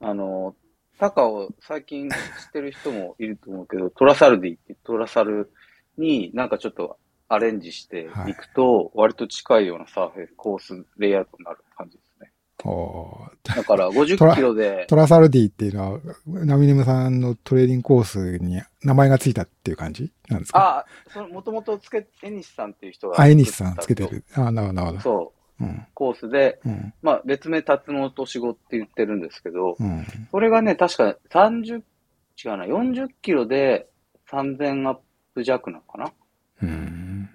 [0.00, 0.56] あの、
[0.98, 2.16] 高を最近知っ
[2.52, 5.52] てる人もいると思うけど、 トラサルディってトラサル
[5.98, 11.58] になんかちょっとアレンジしていくと、割と近いようなサーフェス、コース、レイアウトになる
[13.42, 20.78] だから50キロで、トラサルディっていうのは、ナミネムさんのトレーニングコースに名前がついたっていう感じなんですか？
[20.78, 23.20] あ、その、もともとつけ、エニシさんっていう人が。
[23.20, 24.24] あ、エニシさんつけてる。
[24.34, 25.00] あ、なるほど、なるほど。
[25.00, 25.64] そう。
[25.64, 25.86] うん。
[25.94, 26.94] コースで、うん。
[27.02, 30.06] まあ別名辰野と仕事って言ってるんですけど、うん。
[30.30, 31.82] それがね、確か30、
[32.42, 33.86] 違うな、40キロで
[34.30, 34.98] 3000アッ
[35.34, 36.12] プ弱なのかな？
[36.62, 37.28] うん。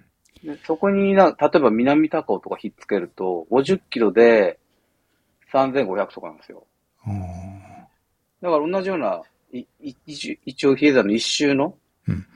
[0.44, 4.58] でそこにな、例えば南高尾とかひっつけると、50キロで
[5.56, 6.66] 3500とかなんですよ。
[7.06, 7.56] うん
[8.42, 11.74] だから同じような、いい一一応比叡山の一周の
[12.06, 12.26] うん。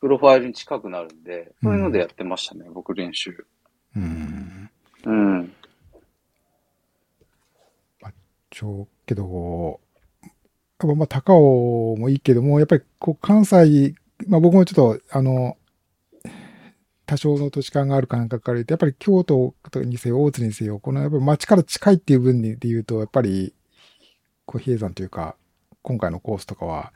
[0.00, 3.44] プロファイルに近くなるんで、そういうのでやってましたね、僕練習。
[3.96, 4.70] うん。
[5.04, 5.52] うん。
[8.50, 9.80] ちょ、けど、
[10.96, 13.94] まあ、高尾もいいけども、やっぱりこう、関西、
[14.26, 15.56] まあ僕もちょっと、あの、
[17.08, 23.54] 多少の土地勘がある感覚から言うと、やっぱり京都にせよ、大津にせよ、このやっぱり街から近いっていう分で言うと、やっぱり、
[24.44, 25.34] こう、比叡山というか、
[25.80, 26.92] 今回のコースとかは、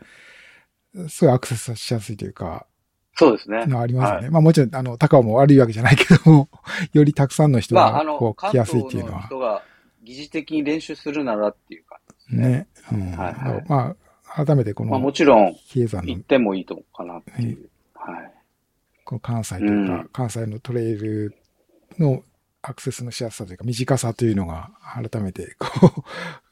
[1.08, 2.66] すごいアクセスしやすいというか、
[3.14, 3.64] そうですね。
[3.64, 4.22] のありますよね。
[4.24, 6.48] はいまあもちろん、あの、高尾も悪いわけじゃないけども、
[6.92, 9.20] よりたくさんの人まあ、あが、の、こう、来関やすいっ東ていうのは。
[9.20, 9.62] の人が
[10.02, 12.68] 疑似的に練習するならっていうか、ね。
[12.92, 13.00] うん。
[13.12, 13.96] はいはいま
[14.34, 17.70] あ、改めてこまあの、もちろん比叡山の行ってもいいと思うかなっていう。
[17.94, 18.41] はい。
[19.12, 21.34] この関西というか、うん関西のトレイル
[21.98, 22.22] の
[22.62, 25.68] アクセスのしやすさというか、短さというのが、改めて、こ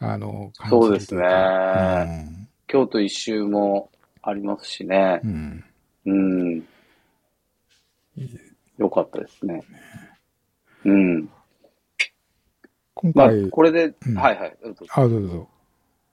[0.01, 2.07] う、 あの、感じるそうですねといか
[2.67, 3.91] 京都一周も
[4.23, 5.27] ありますしねう。
[5.27, 5.65] ん。
[6.05, 6.65] うん。
[8.77, 9.63] よかったですね。
[10.85, 11.25] うん。
[11.25, 11.31] まあ
[12.95, 14.57] 今回、、これで、うんはいはい。
[14.63, 15.49] どうぞあ、どうぞ。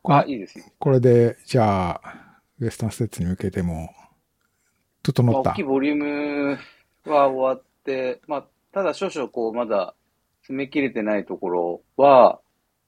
[0.01, 0.65] こあ、のいいですよ。
[0.79, 3.89] これで、じゃあ、ウエスタンステッツに向けても、
[5.13, 5.63] 整まあ、った大きい。
[5.63, 6.59] ボリューム
[7.05, 9.93] は終わって、まあ、ただ少々こう、まだ
[10.41, 12.39] 詰め切れてないところは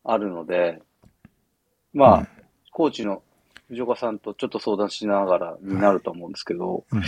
[0.04, 0.82] あるので、
[1.94, 2.28] まあ、うん
[2.72, 3.22] コーチの
[3.68, 7.04] 藤岡さんとちょっと相談しながらになると思うんですけど、うん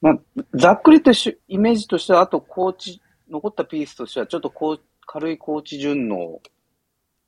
[0.00, 0.18] まあ、
[0.54, 6.40] ざっくりとしイメージとしては、あとコーチ、残ったピースとしては、ちょっとこう軽いコーチ順応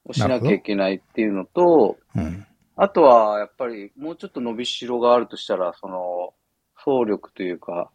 [0.06, 2.46] をしなきゃいけないっていうのと、うん。
[2.76, 6.32] あとは、やっぱり、もうちょっと伸びしろがあるとしたら、その、
[6.84, 7.90] 走力というか、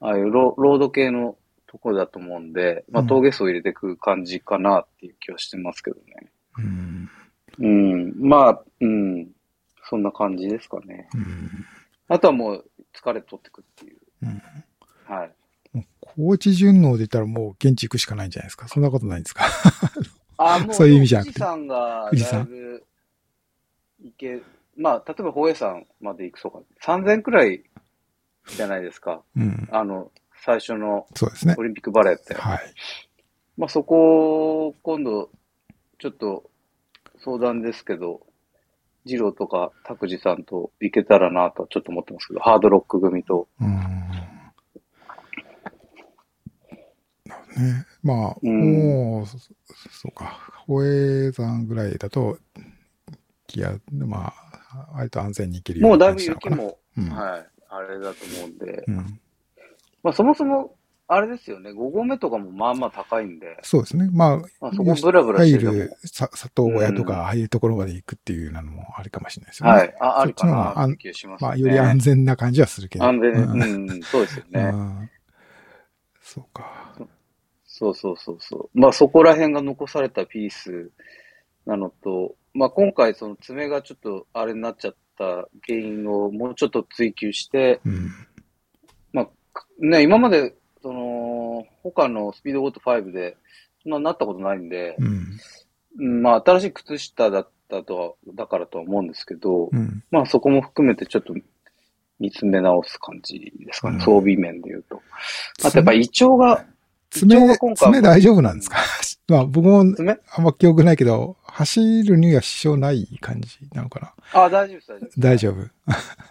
[0.00, 6.32] ああいうロロード系のところだと思うんで、まあ、うん峠層を入れていく感じかなっていう気はしてますけどね。
[6.58, 7.10] うん。
[7.58, 8.14] うん。
[8.18, 9.28] まあ、うん。
[9.88, 11.08] そんな感じですかね。
[11.14, 11.50] うん。
[12.08, 13.98] あとはもう、疲れ取っていくっていう。
[14.22, 14.42] うん
[15.06, 15.32] はい。
[16.00, 18.66] 高知順応で言ったらもう現地行くしかないんじゃないですか。
[18.68, 19.44] そんなことないんですか？
[20.38, 22.38] あもう、 そういう意味じゃなくて富士山が、富士山？
[22.50, 22.84] だいぶ、
[24.02, 24.42] 行け、
[24.76, 27.62] まあ、例えば、宝永山まで行くとか、3000くらい
[28.46, 29.22] じゃないですか。
[29.36, 29.68] うん。
[29.70, 30.10] あの、
[30.44, 31.62] 最初のそうですねオ。
[31.62, 32.34] リンピックバレーって。
[32.34, 32.74] はい。
[33.56, 35.30] まあ、そこを、今度、
[35.98, 36.50] ちょっと、
[37.22, 38.26] 相談ですけど、
[39.04, 43.48] 二郎とか拓司さんと行けたらなとはちょっと思ってますけど、ハードロック組と。
[43.60, 43.80] うん。
[47.60, 47.86] ね。
[48.02, 49.52] まあ、うんもう、そそ
[50.08, 50.38] うか。
[50.66, 52.38] 保衛山ぐらいだと、
[53.46, 54.32] 気や、ま
[54.72, 56.22] あ、割と安全に行けるようなもうだいぶ。
[56.22, 59.20] 雪も、うんはい、あれだと思うんで、うん。
[60.02, 60.74] まあ、そもそも、
[61.06, 64.08] あれですよね、5合目とかもまあまあ高いんで、そうですね。
[64.12, 69.72] まあ、まあ、そこブラブラして入るるさ佐藤小屋とうんか、ああいうところまで行くっていうのもありかもしれないですよね。
[69.72, 71.48] はい、あ、ありかなって気がしますね。
[71.48, 73.04] まあ、より安全な感じはするけど。
[73.04, 74.60] 安全、うんうん、そうですよね。
[74.62, 75.10] うん
[76.30, 76.94] そうか。
[77.64, 78.78] そうそうそうそう。
[78.78, 80.92] まあそこら辺が残されたピース
[81.66, 85.24] なのと、まあ今回その爪がちょっとあれになっちゃった
[85.66, 88.10] 原因をもうちょっと追求して、うん。
[89.12, 89.28] まあ
[89.80, 93.36] ね、今までその他のスピードゴート5で
[93.82, 95.26] そんなになったことないんで、うん。
[95.98, 100.02] うん、まあ新しい靴下だったとは、だからとは思うんですけど、うん。
[100.10, 101.34] まあそこも含めてちょっと
[102.20, 105.02] 見つめ直す感じですかね、うん装備面で言うと。
[105.64, 106.64] あとやっぱ胃腸が、
[107.10, 108.76] 爪爪大丈夫なんですか？
[109.28, 110.16] まあ僕も爪？
[110.34, 114.44] あんま記憶ないけど、走るには支障ない感じなのかな？
[114.44, 115.20] あ、大丈夫です、大丈夫。
[115.20, 115.70] 大丈夫？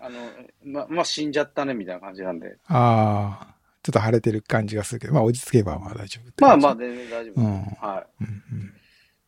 [0.02, 0.20] あの、
[0.64, 2.58] ま、まあ、死んじゃったね、みたいな感じなんで。
[2.68, 7.42] ああ、ちょっと腫れてる感じがするけど、まあ落ち着けばまあ大丈夫まあまあ、全然大丈夫。
[7.42, 8.24] うんはい。
[8.24, 8.74] うんうん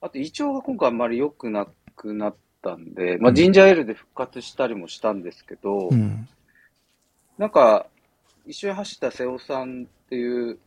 [0.04, 6.28] あと、胃腸が今回あんまり良くなくなったんで、まあ、ジンジャーエールで復活したりもしたんですけど、うん。
[7.38, 7.86] なんか、
[8.48, 10.58] 一緒に走った瀬尾さんっていう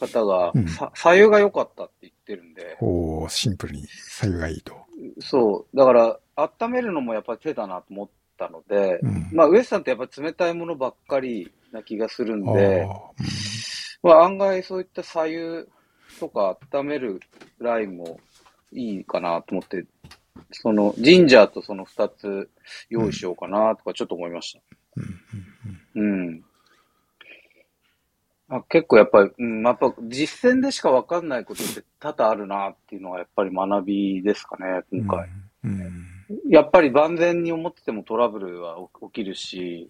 [0.00, 4.74] 方が、うんさ左右が良かったって言ってるんで、おーシンプルに左右がいいと。
[5.20, 5.76] そう。
[5.76, 8.08] だから、温めるのもやっぱり手だなと思っ
[8.38, 12.88] たので、うんまあ、ウエスさんってやっぱり冷たいものばっかりな気がするんあで、ー
[14.02, 15.66] まあ、案外そういった左右
[16.18, 17.20] とか温める
[17.58, 18.18] ラインも
[18.72, 19.84] いいかなと思って、
[20.52, 22.48] その、ジンジャーとその二つ
[22.88, 24.60] 用意しようかなとかちょっと思いました。
[24.96, 26.44] うんうんうん。
[28.50, 35.28] あ結構やっぱり、うん、やっぱ実践でしかわかんないことって多々あるなっていうのはやっぱり学びですかね、うん今回。
[35.64, 36.06] うん
[36.48, 39.88] やっぱり万全に思っててもトラブルは起起きるし、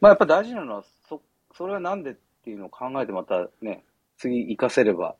[0.00, 1.20] まあやっぱ大事なのは、そ、
[1.54, 3.84] それはなんでっていうのを考えてまたね、
[4.16, 5.16] 次活かせれば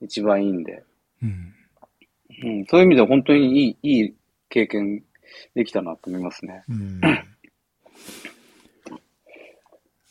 [0.00, 0.82] 一番いいんで、
[1.22, 1.54] うん。
[2.44, 4.14] うん、そういう意味では本当にいい、いい
[4.48, 5.04] 経験
[5.54, 6.64] できたなと思いますね。
[6.68, 7.00] うん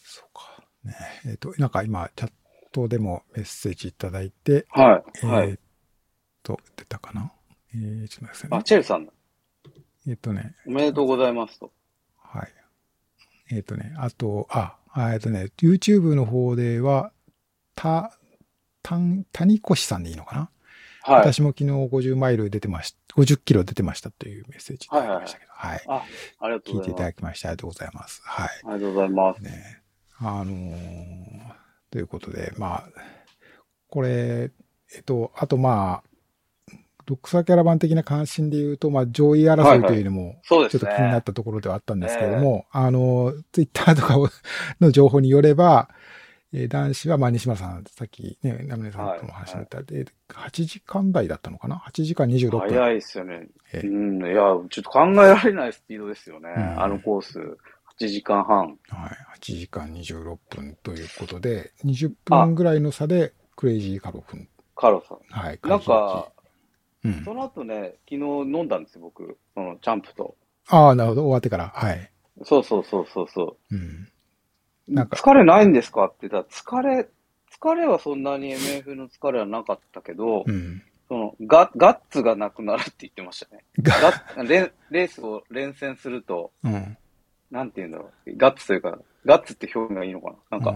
[0.04, 0.64] そうか。
[0.88, 0.96] ね
[1.26, 2.32] えっ、と、なんか今、チャッ
[2.72, 5.04] トでもメッセージいただいて、はい。
[5.24, 5.48] えはい。
[5.50, 5.60] ーっ
[6.44, 7.32] と、出たかな？
[7.74, 8.64] えー、ちょっと待ってくださいあ、ね。
[8.64, 9.14] チェルさんだ。
[10.08, 11.72] えーっとね、おめでとうございますと。
[12.18, 12.48] はい。
[13.52, 17.12] えーっとね、あと、あ、あえーっとね、YouTube の方では、
[17.76, 18.18] た、
[18.82, 20.50] たん、谷越さんでいいのかな、
[21.04, 21.20] はい。
[21.20, 26.04] 私も昨日50マイル出てまし50キロ出てましたというメッセージいただきましたけど、はいあ、
[26.40, 27.04] ありがとう聞いていたございます。
[27.04, 28.22] だきましてありがとうございます。
[28.24, 28.48] はい。
[28.48, 29.44] ありがとうございます。
[29.44, 29.82] ね。
[30.20, 31.58] あのー
[31.90, 32.84] ということで、まあ、
[33.90, 34.52] これ、
[34.96, 40.42] えっと、あとまあ、ドックサーキャラバン的な関心で言うと、まあ、上位争いというのも。
[40.44, 44.18] ちょっと気になったところではあったんですけれども、あの、ツイッターとか
[44.82, 45.90] の情報によれば、
[46.54, 52.60] えー男子は、まあ、西村さん、さっきね、ナムネさんとも話になった、で、8時間台だったのかな？$8 時間26分。
[52.60, 53.48] 早いですよね。
[53.74, 54.26] えうん。
[54.26, 56.50] いや、ちょっと考えられないスピードですよね。
[56.56, 57.58] うんあのコース、
[58.00, 58.60] 8時間半。
[58.60, 58.78] はい。
[59.40, 64.48] 8時間26分ということで、20分ぐらいの差で、クレイジーカロフン。
[64.76, 65.18] カロさん。
[65.30, 65.60] はい。
[65.64, 66.32] なんか、
[67.04, 67.34] うんそ。
[67.34, 69.38] の後ね、昨日飲んだんですよ、僕。
[69.56, 70.36] その、チャンプと。
[70.68, 71.22] ああ、なるほど。
[71.24, 71.70] 終わってから。
[71.74, 72.12] はい。
[72.44, 74.08] そうそうそうそうそうん。
[74.90, 74.94] う。
[74.94, 77.10] なんか疲れないんですかって言ったら、疲れ、
[77.60, 80.84] 疲れはそんなに MF の疲れはなかったけど、うん。
[81.08, 83.64] そのガ、ガッツがなくなるって言ってましたね。
[83.82, 84.12] が、ガ
[84.44, 86.98] ッレレースを連戦すると、うん。
[87.52, 88.32] なんて言うんだろう。
[88.38, 90.58] ガッツというか、ガッツって表現がいいのかな？
[90.60, 90.76] なん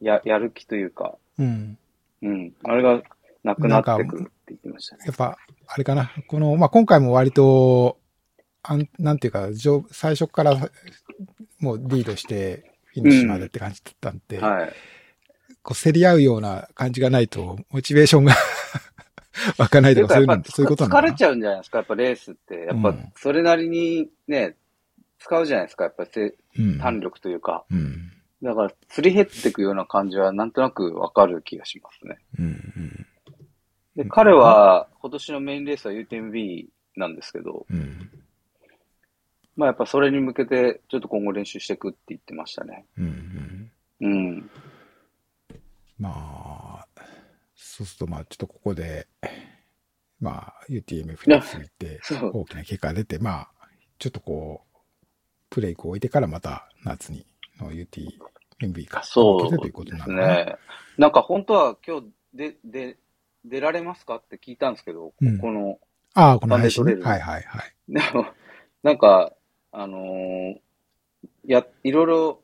[0.00, 1.78] や、やる気というか、うん。
[2.22, 2.30] うん。
[2.30, 2.52] うん。
[2.64, 3.02] あれが
[3.44, 5.02] なくなってくるって言ってましたね。
[5.06, 6.10] やっぱ、あれかな？
[6.26, 7.98] この、まあ、今回も割と、
[8.62, 10.56] あんなんていうか、上最初から
[11.58, 14.72] もうリードして、フィニッシュまでって感じだったんで、はい。
[15.62, 18.34] こう競り合うような感じがないと、モチベーションが
[19.58, 21.08] 湧かないとか、そういうの、そういうことなのかな？
[21.08, 22.54] 疲れちゃうんじゃないですか、やっぱレースって。
[22.56, 24.56] やっぱうん、それなりにね、
[25.18, 26.78] 使うじゃないですか、やっぱりせうん。
[26.78, 27.64] 弾力というか。
[27.70, 28.12] うん。
[28.42, 32.18] だから、すり減っていくような感じは、なんとなくわかる気がしますね。
[32.38, 32.46] うん。
[32.46, 33.06] うん。
[33.96, 38.10] で、彼は、今年のメインレースは UTMB なんですけど、うん。
[39.56, 42.86] まあやっぱそれに向けて、ちょっと今後練習していくって言ってましたね。
[42.96, 43.72] うん。
[44.00, 44.50] うん。
[45.98, 46.86] まあ、
[47.56, 49.08] そうすると、まあ、ちょっとここで、
[50.20, 52.00] まあ、UTMF について
[52.32, 53.48] 大きな結果が出て、まあ、
[53.98, 54.67] ちょっとこう、
[55.50, 57.26] プレイクを置いてからまた夏に
[57.60, 60.10] の UTMV か、そうです。
[60.10, 60.56] ね。
[60.96, 62.96] なんか本当は今日で、で、
[63.44, 65.78] 出られますかって聞いたんですけど、うんこの、
[66.14, 67.42] ああ、この配信はいはいはい。
[67.88, 68.26] でも、
[68.82, 69.32] なんか、
[69.72, 70.58] あのー
[71.48, 72.42] や、いろいろ、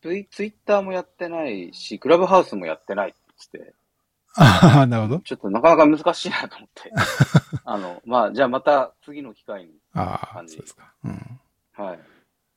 [0.00, 3.18] ツイツイッターもやってないし、クラブハウスもやってないって
[3.52, 3.74] 言ってて、
[4.36, 5.20] ああ、なるほど。
[5.20, 6.92] ちょっとなかなか難しいなと思って。
[7.64, 9.72] あの、まあ、じゃあまた次の機会に。
[9.94, 10.94] ああ、そうですか。
[11.04, 11.40] うん。
[11.78, 12.00] はい。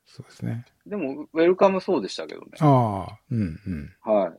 [0.05, 0.65] そうですね。
[0.85, 2.47] でも、ウェルカムそうでしたけどね。
[2.59, 3.95] ああ、うんうん。
[4.01, 4.25] はい。
[4.25, 4.31] わ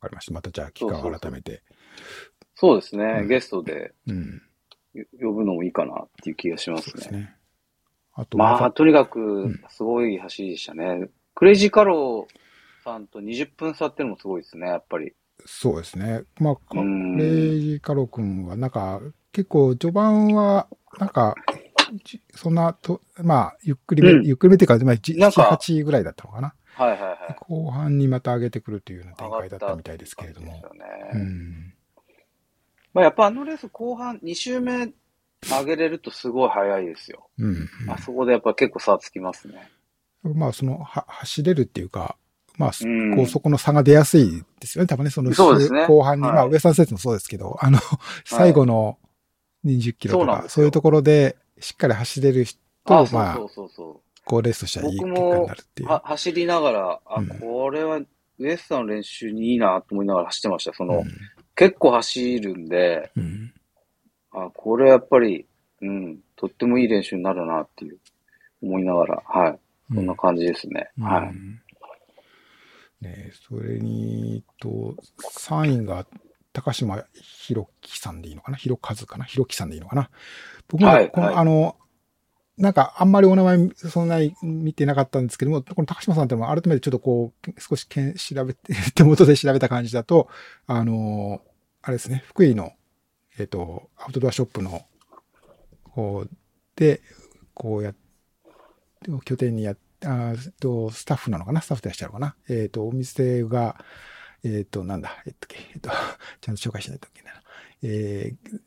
[0.00, 0.32] かりました。
[0.34, 1.62] またじゃあ、期間を改めて。
[2.54, 3.04] そうですね。
[3.22, 4.42] うんゲストでうん。
[4.94, 6.92] よ呼ぶのもいいかなっていう気がしますね。
[6.92, 7.36] そうですね。
[8.14, 11.08] あと、まあ、とにかくん、すごい走りでしたね。
[11.34, 15.12] クレイジーカローさんと20分差っていうのもすごいですね、やっぱり。
[15.44, 16.22] そうですね。
[16.40, 19.00] まあ、かうんレイジーカロ君は、なんか、
[19.32, 20.66] 結構序盤は、
[20.98, 21.55] なんか、じ
[22.34, 26.54] そんなと、まあ、ゆっくりめ、うんゆっくりめっていうか、まあ、じなんか7、8ぐらいだったのかな。
[26.74, 27.36] はいはいはい。
[27.40, 30.62] 後半にまた上げてくるというような展開だったみたいですけれどもです。
[30.62, 30.84] よね。
[31.14, 31.74] うん。
[32.92, 34.92] まあ、やっぱあのレース後半2周目
[35.42, 37.28] 上げれるとすごい速いですよ。
[37.38, 37.68] うん。
[37.88, 39.70] あそこでやっぱ結構差つきますね。
[40.22, 42.16] まあ、その、は、走れるっていうか、
[42.58, 44.88] まあ、すうんこう、そこの差が出やすいですよね。
[44.88, 47.78] 多分ね、その、そうですね後半に、はいまあ、ウエスタンステーツもそうですけど、あの、
[48.24, 48.98] 最後の
[49.64, 54.00] 20キロとか、そうそういうところで、しっかり走れる人あ、と、まあそうそ、うそうそう。
[54.24, 55.88] こうレースとしてはいい結僕も果になるっていう。
[55.88, 58.06] は走りながら、あ、うんこれはウ
[58.48, 60.74] エスタンの練習にいいなと思いながら走ってました。
[60.74, 61.04] その、うん
[61.58, 63.52] 結構走るんで、うん。
[64.30, 65.46] あ、これやっぱり、
[65.80, 67.98] うん、とってもいい練習になるなっていう、
[68.62, 69.58] 思いながら、はい。
[69.94, 70.90] そんな感じですね。
[70.98, 71.32] うんはい。
[73.02, 74.94] ねそれに、と、
[75.34, 76.06] 3位が
[76.56, 78.56] 高島弘樹さんでいいのかな？
[78.56, 79.26] 弘和かな？
[79.26, 80.08] 弘樹さんでいいのかな？
[80.68, 81.34] 僕も、この、はいはい。
[81.34, 81.76] あの、
[82.56, 90.28] なんかあんまりお名前そんなに見てなかったんですけども、この高島さんってのは改めてちょっとこう、少しけん調べて、手元で調べた感じだと、
[90.66, 91.42] あの、
[91.82, 92.72] あれですね、福井の、
[93.38, 94.86] えっ、と、アウトドアショップの、
[95.82, 96.30] こう、
[96.74, 97.02] で、
[97.52, 101.60] こうやって、拠点にやっあーえっと、スタッフなのかな？
[101.60, 102.36] スタッフでいらっしゃるのかな？
[102.48, 103.76] えっ、と、お店が、
[104.46, 105.90] えっ、と、なんだ、えっと、えっと、
[106.40, 107.42] ちゃんと紹介しないといけないな。
[107.82, 108.60] えー、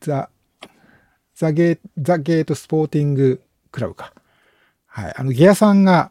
[0.00, 0.30] ザ、
[1.34, 4.14] ザゲー、ザゲートスポーティングクラブか。
[4.86, 5.14] はい。
[5.16, 6.10] あの、ギアさんが、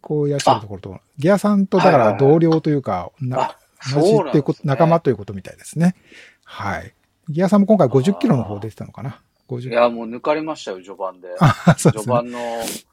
[0.00, 3.26] こういらっしゃるところと、ギアさんと、だから同僚というか、同
[4.00, 5.94] じっていうこと、ね仲間ということみたいですね。
[6.44, 6.94] はい。
[7.28, 11.28] ギアさんも今回50キロの方出てたのかな ?50 いや、もう抜かれましたよ、序盤で。
[11.28, 11.34] で
[11.78, 11.92] すね。
[11.92, 12.38] 序盤の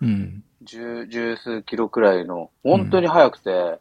[0.01, 0.43] うん。
[0.64, 3.80] 十、十数キロくらいの、本当に速くて、うん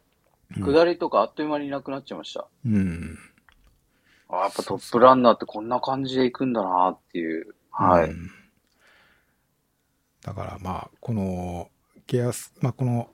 [0.55, 2.47] 下りとかあっという間にいなくなっちゃいました。
[2.65, 3.17] うん。
[4.29, 7.55] あやっぱトップランナーってこんな感じで行くんだなっていう。
[7.71, 8.09] はい。
[8.09, 8.31] うん
[10.23, 11.69] だからまあ、この、
[12.05, 13.09] ゲアス、まあこの、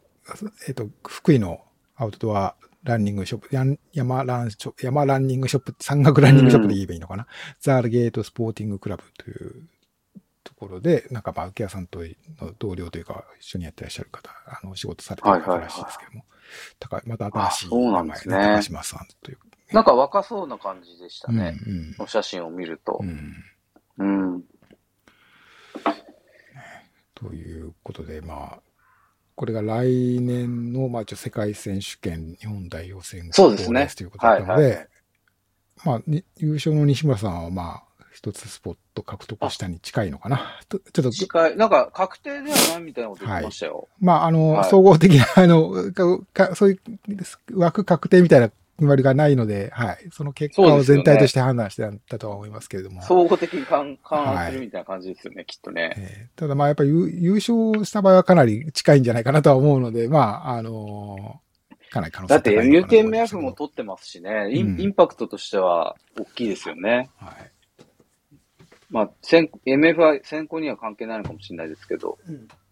[0.68, 1.64] えっ、と、福井の
[1.96, 4.50] アウトドアランニングショップ、ヤン山ラン
[4.82, 7.28] 山ランニングショップ、山岳ランニングショップで言えばいいのかな？
[7.60, 9.68] ザールゲートスポーティングクラブという
[10.44, 16.26] ところで、なんかまあ、ゲアさんとの同僚というか、一緒にやってらっしゃる方、あの、お仕事されてる方らしいですけども、
[16.80, 19.38] 高いまた新しい名前ですね高島さんという。
[19.72, 21.58] なんか若そうな感じでしたね。
[21.66, 23.06] うんお写真を見るとう。
[23.06, 23.34] ん。
[23.98, 24.04] う
[24.38, 24.44] ん。
[27.16, 28.60] ということで、まあ、
[29.36, 34.88] これが来年の、まあ、一応世界選手権日本代表選そうですねレースということだったので、はいは
[35.86, 37.84] まあ、に優勝の西村さんは、まあ、
[38.24, 40.58] 一つスポット獲得したに近いのかな。
[40.70, 43.90] とちょっと、近い、なんか確定ではないみたいなこと言ってましたよ。
[44.00, 50.08] まあ、あの、はい総合的な、あのかか、そういう枠確定みたいな決まりがないので、はい。
[50.14, 53.02] その結果を全体として判断してたとは思いますけれども。
[53.02, 55.94] 総合的に勘勘案するみたいな感じですよね、きっとね。
[55.98, 61.44] えーただまあやっぱり優優勝した場合はかなり近いんじゃないかなとは思うので、まあ、あのー
[61.94, 67.12] かなり可能性だって高いのかなと思いますけ UTMF ども取ってますしね、イうんンインパクトとしては大きいですよね。
[67.18, 67.53] はい。
[68.94, 72.64] まあ、先 MF は選考には関係ないのかもしれないですけど、はい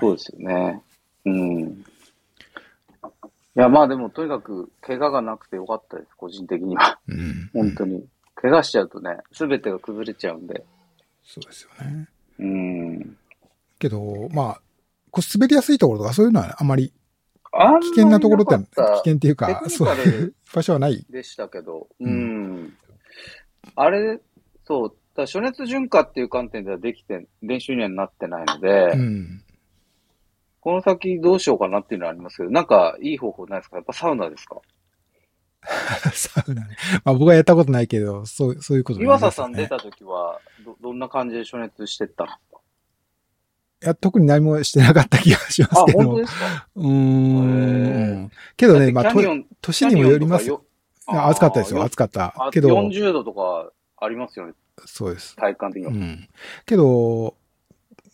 [0.00, 0.82] そうですよね。
[1.24, 1.60] うん。
[1.70, 1.84] い
[3.54, 6.98] や、まあでも、とにかく、怪我がなくてよかったです、個人的には。
[7.08, 7.50] うん。
[7.52, 8.04] 本当に。
[8.34, 10.64] 怪我しちゃうとね、すべてが崩れちゃうんで。
[11.24, 12.08] そうですよね。
[12.38, 13.16] うん。
[13.78, 14.60] けど、まあ、
[15.10, 16.92] こう滑りやすいところとかそういうのはあまり
[17.52, 21.04] あんまり危険なところって、危険っていうか、そういう場所はない。
[21.10, 22.74] でしたけど、ううんん。
[23.74, 24.20] あれ、
[24.68, 29.42] そう、だ暑熱順化っていう観点ではできて、練習にはなってないので、うん。
[30.60, 33.76] この先どうしようかなっていうのはありますけど、なんかいい方法ないですか？
[33.76, 34.60] やっぱサウナですか？
[36.12, 36.76] サウナね。
[37.04, 42.30] まあ僕はやったことないけど、そう、そういうことにな岩佐さん出た時は、ど、どんな感じで暑熱してったの？
[42.30, 46.04] いや、特に何もしてなかった気がしますあ、けども。
[46.04, 46.68] 本当ですか？
[46.74, 48.30] うーん。
[48.56, 49.04] けどね、まあ、
[49.62, 50.50] 年にもよります。
[51.06, 52.50] 暑かったですよ、暑かったあ。
[52.50, 54.52] けど、40度とかありますよね、
[54.86, 55.36] そうです。
[55.36, 55.92] 体感的には。
[55.92, 56.28] うん。
[56.66, 57.34] けど、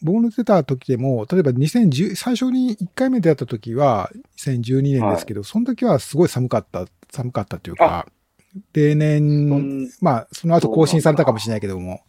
[0.03, 8.07] 僕の出た時でも、例えば2010、最初に1回目出会った時は2012年ですけど、その時はすごい寒かった、寒かったというか、
[8.73, 12.03] 例そ年、んまあ、その後更新されたかもしれないけども、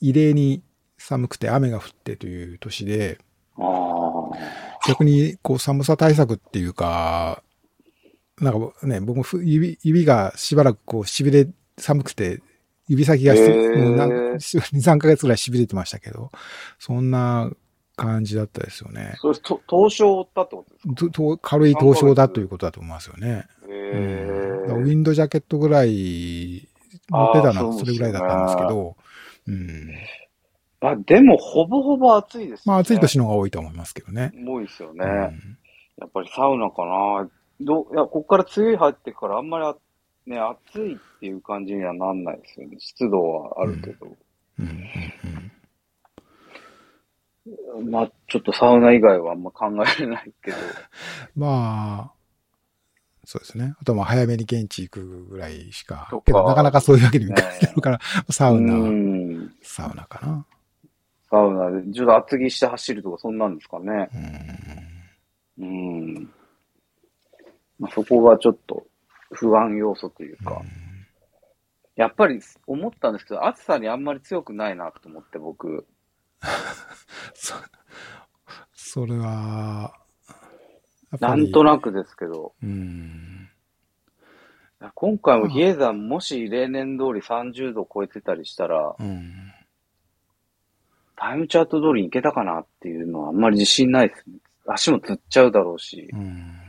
[0.00, 0.62] 異例に
[0.98, 3.18] 寒くて雨が降ってという年で。
[4.86, 7.42] 逆にこう寒さ対策っていうか、
[8.40, 12.40] なんかね、僕もふ指指がしばらくこう痺れ、寒くて、
[12.88, 16.30] 指先がし、へーもうなん2、3ヶ月ぐらい痺れてましたけど、
[16.78, 17.50] そんな
[17.96, 19.14] 感じだったですよね。
[19.20, 20.94] それ、と凍傷を負ったってことですか？
[20.94, 23.46] とと軽い凍傷だということだと思いますよね。
[23.68, 26.68] へうん、えウィンドジャケットぐらい、
[27.10, 28.96] 持ってたのはそれぐらいだったんですけど、
[29.46, 29.94] うん。
[30.80, 32.62] あ、でも、ほぼほぼ暑いですよね。
[32.66, 34.32] まあ暑い年の方が多いと思いますけどね。
[34.46, 35.04] 多いですよね。
[35.04, 35.58] うん
[36.00, 37.28] やっぱりサウナかな。
[37.60, 39.74] どや、ここから梅雨入ってからあんまりあ、
[40.28, 42.76] ね、暑いっていう感じにはなんないですよね。
[42.78, 44.14] 湿度はあるけど。
[44.58, 44.78] うんうんうん
[47.90, 49.68] まあ、ちょっとサウナ以外はあんま考え
[50.02, 50.56] れないけど。
[51.34, 52.14] まあ、
[53.24, 53.74] そうですね。
[53.80, 56.24] あとまあ早めに現地行くぐらいしかとか。
[56.26, 57.98] けどなかなかそういうわけにもいかないから、
[58.30, 59.54] サウナ、うん。
[59.62, 60.46] サウナかな。
[61.30, 64.10] サウナで、ちょっと厚着して走るとかそんなんですかね。
[65.58, 66.30] うんうん。
[67.78, 68.86] まあ、そこがちょっと
[69.30, 70.62] 不安要素というか。
[71.96, 75.86] やっぱり思ったんですけど、暑さにあんまり強くないなと思って、僕。
[77.34, 77.54] そ
[78.72, 79.92] それは、
[81.20, 82.54] なんとなくですけど。
[82.62, 83.50] うん。
[84.94, 89.52] 今回も比叡山もし例年通り30度超えてたりしたら、うん。
[91.16, 94.36] タイムチャート通りに行けたかなっていうのはあんまり自信ないですね。
[94.68, 96.16] 足もつっちゃうだろうしう。
[96.16, 96.60] ん。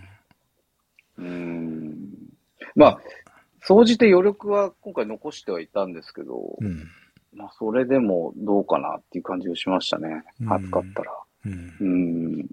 [1.19, 1.68] うーん。
[2.79, 2.99] まあ、
[3.61, 6.87] 総じて余力は今回残してはいたんですけど、うん。
[7.33, 10.23] まあ、それでもどうかなっていう感じがしましたね。
[10.41, 11.11] うん暑かったら。
[11.45, 11.83] うんう。
[11.83, 11.85] ー
[12.43, 12.49] ん。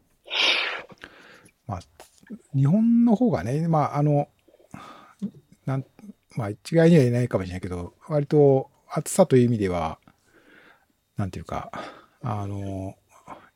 [2.55, 4.29] 日本の方がね、まあ、あの、
[5.65, 5.85] なん、
[6.37, 10.01] まあ、一概には言えないかもしれないけど、割と暑さという意味では、
[11.17, 11.71] なんていうか、
[12.23, 12.97] あの、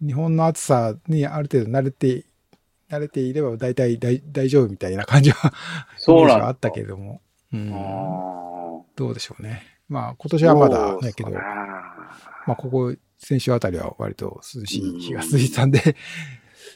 [0.00, 2.26] 日本の暑さにある程度慣れて、
[2.90, 5.52] 慣れていれば大体大大丈夫みたいな感じは、
[5.96, 7.22] そうなんあったけれども、
[7.52, 7.70] うん、
[8.96, 9.62] どうでしょうね。
[9.88, 11.40] まあ、今年はまだだけど、ま
[12.54, 15.96] あ、ここ、先週あたりは割と涼しい日が続いてたんで、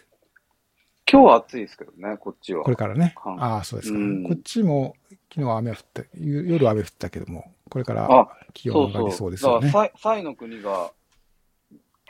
[1.10, 2.64] 今日は暑いですけどね、こっちは。
[2.64, 3.14] これからね。
[3.16, 3.98] はいああ、そうですか。
[3.98, 4.96] うんこっちも
[5.30, 9.16] 昨日は雨降った、ゆ夜は雨降ったけども、これからあ気温上がりそうそ。
[9.16, 9.66] そううですよね。
[9.66, 10.92] だから、サイサイの国が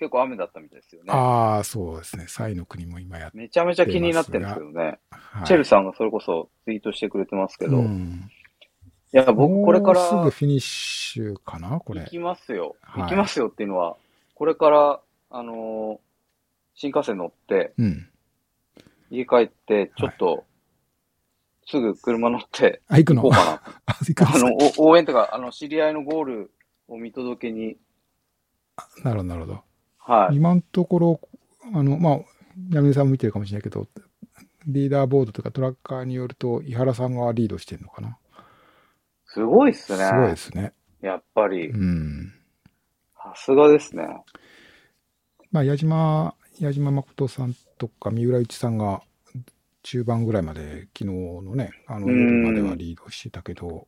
[0.05, 1.12] 結構雨だったみたいですよね。
[1.14, 2.26] ああ、そうですね。
[2.28, 4.98] サイの国も今やってめちゃめちゃ気になってるんですけどね。
[5.11, 7.78] はいチェルさんがそれこそツイートしてくれてますけど。
[7.78, 8.30] いうん、
[9.12, 12.11] や、僕これからすぐフィニッシュかなこれ行。
[12.11, 12.76] きますよ。
[12.82, 13.96] はい行きますよっていうのは、
[14.34, 15.00] これから、
[15.30, 15.98] あのー
[16.76, 18.09] 新幹線乗って、うん。
[19.09, 20.44] 家帰って、ちょっと、
[21.66, 23.22] すぐ車乗ってあ、行くの？
[23.22, 23.52] 行こうかな。
[23.86, 26.50] あ、行くんであの、お応援とか、あの、知り合いのゴール
[26.88, 27.78] を見届けに、
[29.05, 29.64] なるほど、なるほど。
[30.07, 30.36] はい。
[30.36, 31.20] 今のところ、
[31.72, 32.18] あの、まあ、
[32.70, 33.86] 山根さんも見てるかもしれないけど、
[34.66, 38.18] リーダーボードとかトラッカーによると、井原さんがリードしてるのかな。
[39.26, 40.05] すごいっすね。
[40.05, 40.72] すごいですね。
[41.00, 41.76] やっぱりう。
[41.76, 42.32] ん。
[43.16, 44.05] さすがですね。
[45.50, 49.02] まあ、矢島、矢島誠さんとか三浦内さんが
[49.82, 53.86] 中盤ぐらいまで、昨日のね、あのうん夜まではリードしてたけど、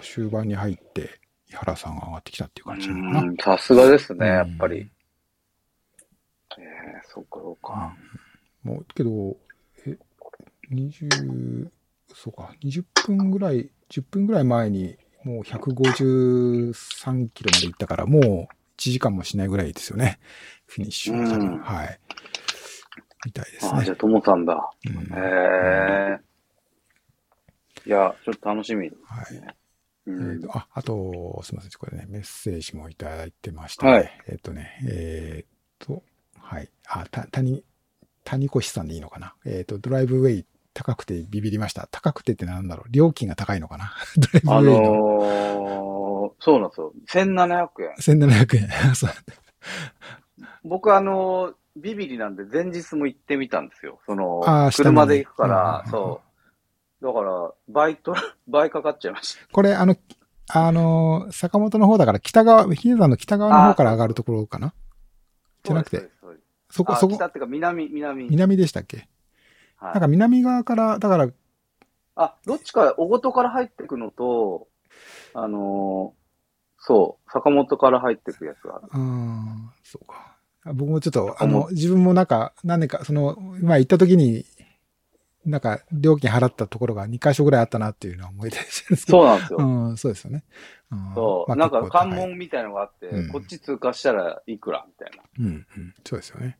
[0.00, 1.20] 終盤に入って、
[1.54, 3.20] 井原さんが上がってきたっていう感じなのかな。
[3.20, 4.90] うんさすがですね、うんやっぱり。
[6.58, 7.96] えー、そうか、そうか。
[8.64, 9.36] もう、けど、
[9.86, 9.96] え、
[10.72, 11.68] 20、
[12.12, 18.46] そうか、20分ぐらい、10分ぐらい前に、もう153キロまで行ったから、もう1
[18.76, 20.18] 時間もしないぐらいですよね。
[20.66, 22.00] フィニッシュうんはい。
[23.24, 23.96] みたいですああ、じゃね。
[23.98, 24.70] あ、ともさんだ。
[24.86, 26.18] うんへえ。
[27.86, 28.88] いや、ちょっと楽しみ。
[28.88, 29.63] はい。
[30.06, 31.70] うえんーとあ、あと、すみません。
[31.78, 33.92] これね、メッセージもいただいてましたね。
[33.92, 36.02] はいえっ、とね、えっ、と、
[36.38, 36.70] はい。
[36.86, 37.64] あ、た、谷、
[38.24, 39.34] 谷越さんでいいのかな？
[39.46, 41.88] えっ、と、ドライブウェイ高くてビビりました。
[41.90, 42.88] 高くてってなんだろう？
[42.90, 43.92] 料金が高いのかな？
[44.44, 44.90] ドラあイブウェイの。
[44.90, 46.92] のー、そうなんですよ。
[47.08, 47.94] 1700円。
[48.00, 48.68] 1700円。
[48.94, 49.10] そう
[50.64, 53.98] 僕、あのー、ビビリなんで前日も行ってみたんですよ。
[54.06, 54.42] その
[54.76, 56.23] 車で行くから、うんそう。
[57.04, 58.14] だから、倍と、
[58.48, 59.46] 倍かかっちゃいました。
[59.52, 59.94] これ、あの、
[60.48, 64.72] あの、坂本の方だから北側、比叡山の北側の方から上がるところかな？
[65.62, 66.10] じゃなくて
[66.70, 67.14] そこ、あそこ？
[67.14, 68.28] 北、ってか南、南。
[68.28, 69.08] 南でしたっけ？
[69.76, 71.28] はいなんか南側から、だから、
[72.16, 74.68] あ、どっちか、おごとから入ってくのと、
[75.34, 76.24] あのー
[76.86, 78.88] そう、坂本から入ってくやつがある。
[78.92, 80.36] うーん、そうか。
[80.64, 84.44] あ僕もちょっと、あの、自分もなんか、何年か、その、まあ行った時に、
[85.44, 89.18] なんか、料金払ったところが2箇所ぐらいあったなっていうのは思い出してるんですけど。
[89.18, 89.58] そうなんですよ。
[89.58, 90.44] うん、そうですよね。
[90.90, 95.24] うんそう、まあなんか関門みたいのがあって、うんこっち通過したらいくらみたいな。
[95.38, 96.58] うん、うん、そうですよね。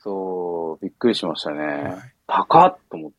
[0.00, 1.58] そう、びっくりしましたね。
[1.58, 2.14] はい。
[2.26, 3.16] 高っと思って。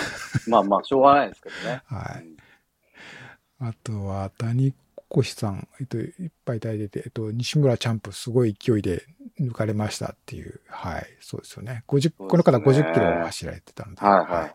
[0.48, 1.82] まあまあ、しょうがないですけどね。
[1.86, 2.24] はい。
[2.24, 2.36] うん
[3.64, 4.74] あとは、谷
[5.20, 9.04] 越さん、えっと、いっぱいいただいてて、えっと、西村チャンプすごい勢いで
[9.40, 11.84] 抜かれましたっていう、はい、そうですよね。
[11.88, 14.54] 50、そうですねこの方50キロを走られてたので、はいはい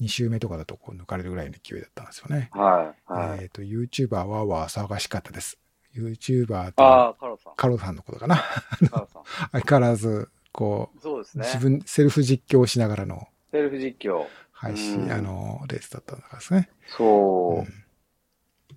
[0.00, 2.50] 2周目とかだとこう抜かれるぐらいの勢いだったんですよね。
[2.52, 3.38] はい、はい。
[3.42, 5.58] えっと、YouTuber はわー騒がしかったです。
[5.96, 7.52] YouTuber とカロさん。
[7.56, 8.36] カロさんのことかな。
[8.90, 9.22] カロさん。
[9.60, 11.44] 相変わらず、こう、そうですね。
[11.46, 14.24] 自分、セルフ実況をしながらのセルフ実況。
[14.52, 16.68] 配信、うんあの、レースだったんですね。
[16.86, 17.58] そう。
[17.60, 17.87] うんい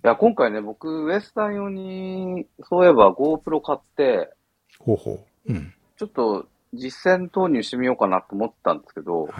[0.02, 4.32] や、今回ね、僕、ウエスタン用に、そういえば GoPro 買って、
[4.78, 5.52] ほうほう。
[5.52, 5.72] うん。
[5.96, 9.32] ちょっと実践投入してみようかなと思ったんですけど、はい。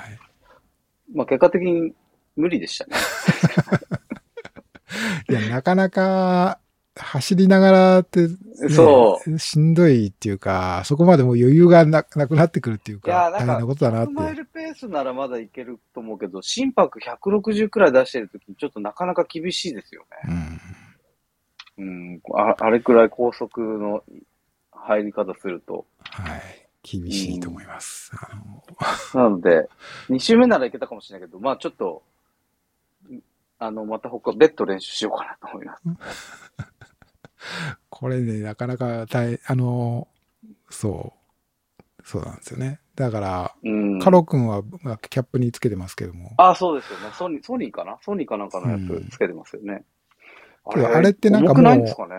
[1.14, 1.92] まあ結果的に
[2.36, 2.96] 無理でしたね。
[5.28, 6.60] いや、なかなか、
[6.94, 8.36] 走りながらって、ね
[8.70, 9.38] そう。
[9.38, 14.36] しんどいっていうか、そこまでもう余裕がななくなってくるっていういや、か、なんか、大変なことだなっ100マイて。
[14.36, 20.60] ルペースならまだいけると思うけど、心拍160くらい出してるときにちょっとなかなか厳しいですよね。
[21.78, 21.84] うん。
[21.84, 24.04] うん、ああれくらい高速の
[24.70, 25.86] 入り方すると。
[26.02, 26.68] はい。
[26.82, 28.10] 厳しいと思います。
[29.14, 29.68] あのなので、
[30.10, 32.02] 2周目ならいけたかもしれないけど、まあちょっと、
[33.58, 36.52] あの、また他、別途練習しようかなと思います。
[37.90, 40.08] これね、なかなか大、あの、
[40.70, 41.12] そ
[41.88, 42.80] う、そうなんですよね。
[42.94, 43.98] だから、うん。
[44.00, 47.10] カロ君はまあキャップにつけてますけども、あ、そうですよね。
[47.14, 47.98] ソニー、ソニーかな？
[48.02, 49.84] ソニーかなんかのやうんつつけてますよね。
[50.72, 52.14] けどあれってなんかもうないんですかね？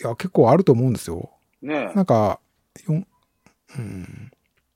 [0.00, 1.30] いや、結構あると思うんですよ。
[1.62, 2.40] ねなんか、
[2.86, 3.06] よん
[3.78, 4.30] うん。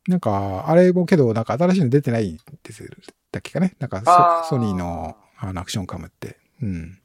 [0.09, 2.89] なんか、あれもけど、なんか新しいの出てないです
[3.31, 3.77] だっけかね？
[3.79, 4.01] なんか
[4.43, 6.39] ソ、ソニーのあのアクションカムって。
[6.63, 6.99] うん。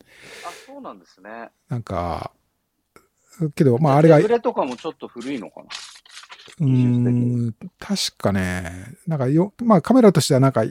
[0.46, 1.50] あ、そうなんですね。
[1.70, 2.32] なんか、
[3.56, 5.68] けど、まああれが、う手ぶれとかもちょっと古いのかな？
[6.62, 10.64] ーん、確かね、なんかよ、まあカメラとしてはなんか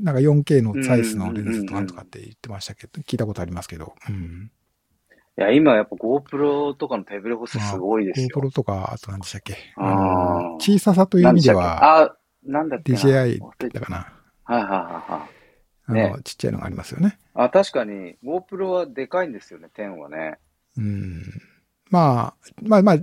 [0.00, 4.50] なんか 4K のサイズのレンズとかとかって言ってましたけど、聞いたことありますけど、うん。
[5.38, 8.28] いや、今やっぱ GoPro とかの手ぶれ補正すごいですよ。
[8.34, 9.56] GoPro とか、あと何でしたっけ？
[9.76, 14.12] あ小ささという意味では、あ、なんだっけな？DJI 忘れただかな。
[14.44, 15.30] はいはいはいはい。
[15.86, 17.18] あの、ねちっちゃいのがありますよね。
[17.34, 20.38] あ、確かに GoPro はでかいんですよね、10はね。
[20.76, 21.22] うん。
[21.90, 22.96] まあ、まあまあ、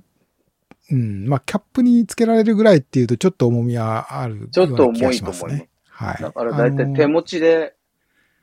[0.89, 1.27] うん。
[1.27, 5.69] まあ、キャップにつけられるぐらいっていうと、ちょっと重みはあるちょっと重いしますねと思います。。
[5.89, 6.21] はい。
[6.21, 7.75] だから大体手持ちで、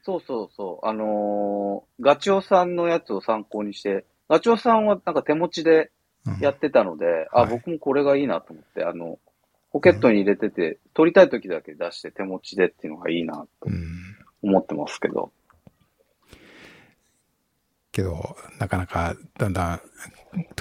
[0.02, 5.90] そうそうそう、あのーガチョウさんのやつを参考にして、ガチョウさんはなんか手持ちで
[6.26, 9.18] うんやってたので、はいあ、僕もこれがいいなと思って、あの、
[9.72, 14.16] ポケットに入れてて、撮りたい時だけ出して手持ちでっていうのがいいなとうん。
[14.42, 15.32] 思ってますけど。
[17.92, 19.80] けど、なかなか、だんだん、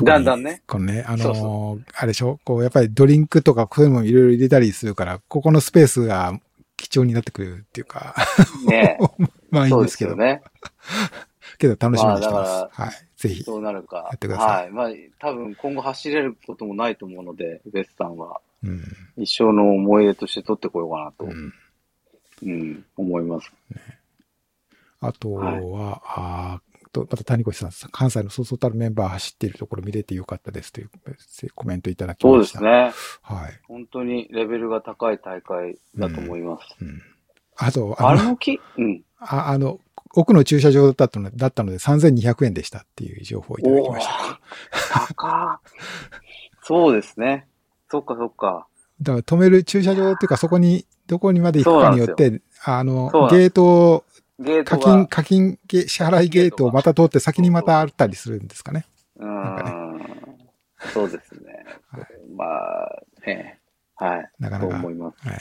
[0.03, 0.61] だんだんね。
[0.67, 2.39] このね、あのーそうそあれでしょ？
[2.43, 6.39] こう、やっぱりドリンクとかそういうのもいろいろ入れたりするから、ここのスペースが
[6.78, 8.15] 貴重になってくるっていうか、
[8.67, 8.97] ね
[9.51, 10.41] まあいいそんですすよね。
[11.57, 12.82] けど楽しみにしてまあだます。
[12.82, 12.91] はい。
[13.17, 13.43] ぜひ。
[13.43, 13.97] そうなるか。
[13.97, 14.71] やってくださはい。
[14.71, 18.82] まあ、多分今後走れることもないと思うので、ベスさんはうん。
[19.17, 21.53] 一生の思い出として撮ってこようかなと、うん。
[22.43, 23.51] うん、思います。
[24.99, 30.89] あとは、はいあーと、また谷越さん、関西のそうそうたるメンバー走っているところ見れてよかったですという
[31.56, 32.60] コメントいただきそうました。
[32.60, 32.94] ですね。
[33.22, 33.60] はい。
[33.68, 36.76] 本当にレベルが高い大会だと思います。
[36.80, 37.02] うん。
[37.58, 39.04] あと、あの、あの木、うん。
[39.20, 39.80] ああの、
[40.16, 45.08] 奥の駐車場だったのだったので3200円でしたっていう情報をいただきました。
[45.16, 45.60] 高
[46.62, 47.48] そうですね。
[47.89, 48.68] そっかそっか。
[49.02, 54.06] だから止める駐車場っていうかそこに、どこにまで行くかによって、あのゲート、
[54.39, 54.81] ゲートが。
[54.81, 58.86] 課金、課金ゲ、支払いゲートをまた通って先にまたあったりするんですかね。
[59.17, 60.01] うなん。
[60.93, 61.65] そうですね。
[61.89, 63.59] はいまあ、ね。
[63.95, 64.29] はい。
[64.39, 64.75] なかなか。
[64.75, 65.27] 思います。
[65.27, 65.38] はい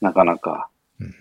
[0.00, 0.68] なかなか。
[1.00, 1.14] うん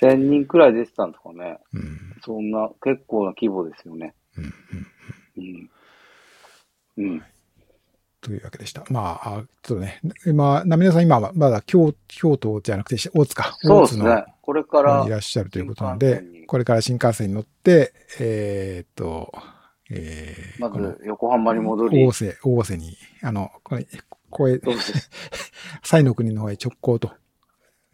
[0.00, 1.58] 1000人くらい出てたんですかね。
[1.72, 1.98] うん。
[2.24, 4.14] そんな、結構な規模ですよね。
[4.36, 4.44] うん。
[4.44, 5.70] うん。
[6.96, 7.04] うん。
[7.04, 7.22] うん。
[8.20, 8.84] というわけでした。
[8.90, 13.56] まあ、あちょっとね、今、なみなさん今はまだ京京都じゃなくて、大津か。
[13.64, 14.24] 大津のそうですね。
[14.42, 19.32] これからい、らっしゃるということなのでこれから新幹線に乗って、えーっと、
[19.90, 23.86] えー、まず横浜に戻り大、瀬、大瀬に、あの、これ、
[24.30, 24.60] これ。
[25.82, 27.12] 西の国の方へ直行と。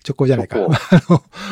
[0.07, 0.59] 直行じゃないか。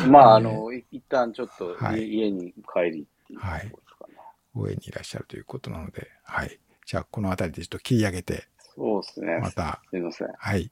[0.07, 4.13] まあ、あの、い一旦ちょっと家,、はい家に帰りっていうところですかね。
[4.55, 6.59] 上にいらっしゃるということなので、はい。
[6.85, 9.39] じゃあ、このあたりでちょっと切り上げて、そうですね。
[9.39, 10.27] また、すいません。
[10.37, 10.71] はい。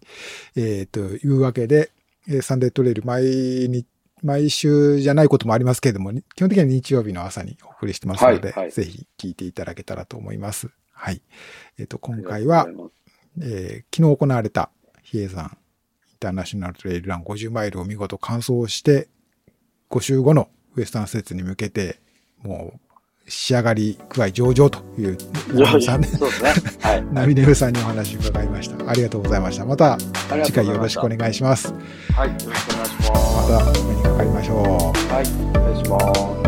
[0.56, 1.92] えー、というわけで、
[2.28, 3.88] えーサンデートレイル毎日、
[4.24, 10.70] 毎週じゃないこともありますけれども、基本的には日曜日の朝にお送りしてますので、はいはいぜひ聞いていただけたらと思います。
[10.94, 11.22] はい。
[11.80, 12.68] えっ、と、今回あは
[13.42, 14.70] えー昨日行われた
[15.04, 15.58] 比叡山
[16.12, 19.10] インターナショナルトレイルラン50マイルを見事完走して、
[19.90, 22.00] 5週後のウエスタン施設に向けて、
[22.44, 22.91] もう
[23.32, 25.18] 仕上がり具合上々という、
[25.82, 26.54] さん、ね、そうでね。
[26.82, 27.06] はい。
[27.14, 28.90] ナビネフさんにお話伺いました。
[28.90, 29.66] ありがとうございました。
[29.66, 29.98] また、
[30.44, 31.74] 次回よろしくお願いします。
[32.14, 33.52] はい、よろしくお願いします。
[33.52, 35.14] また、お目にかかりましょう。
[35.14, 36.41] はい、お願いします。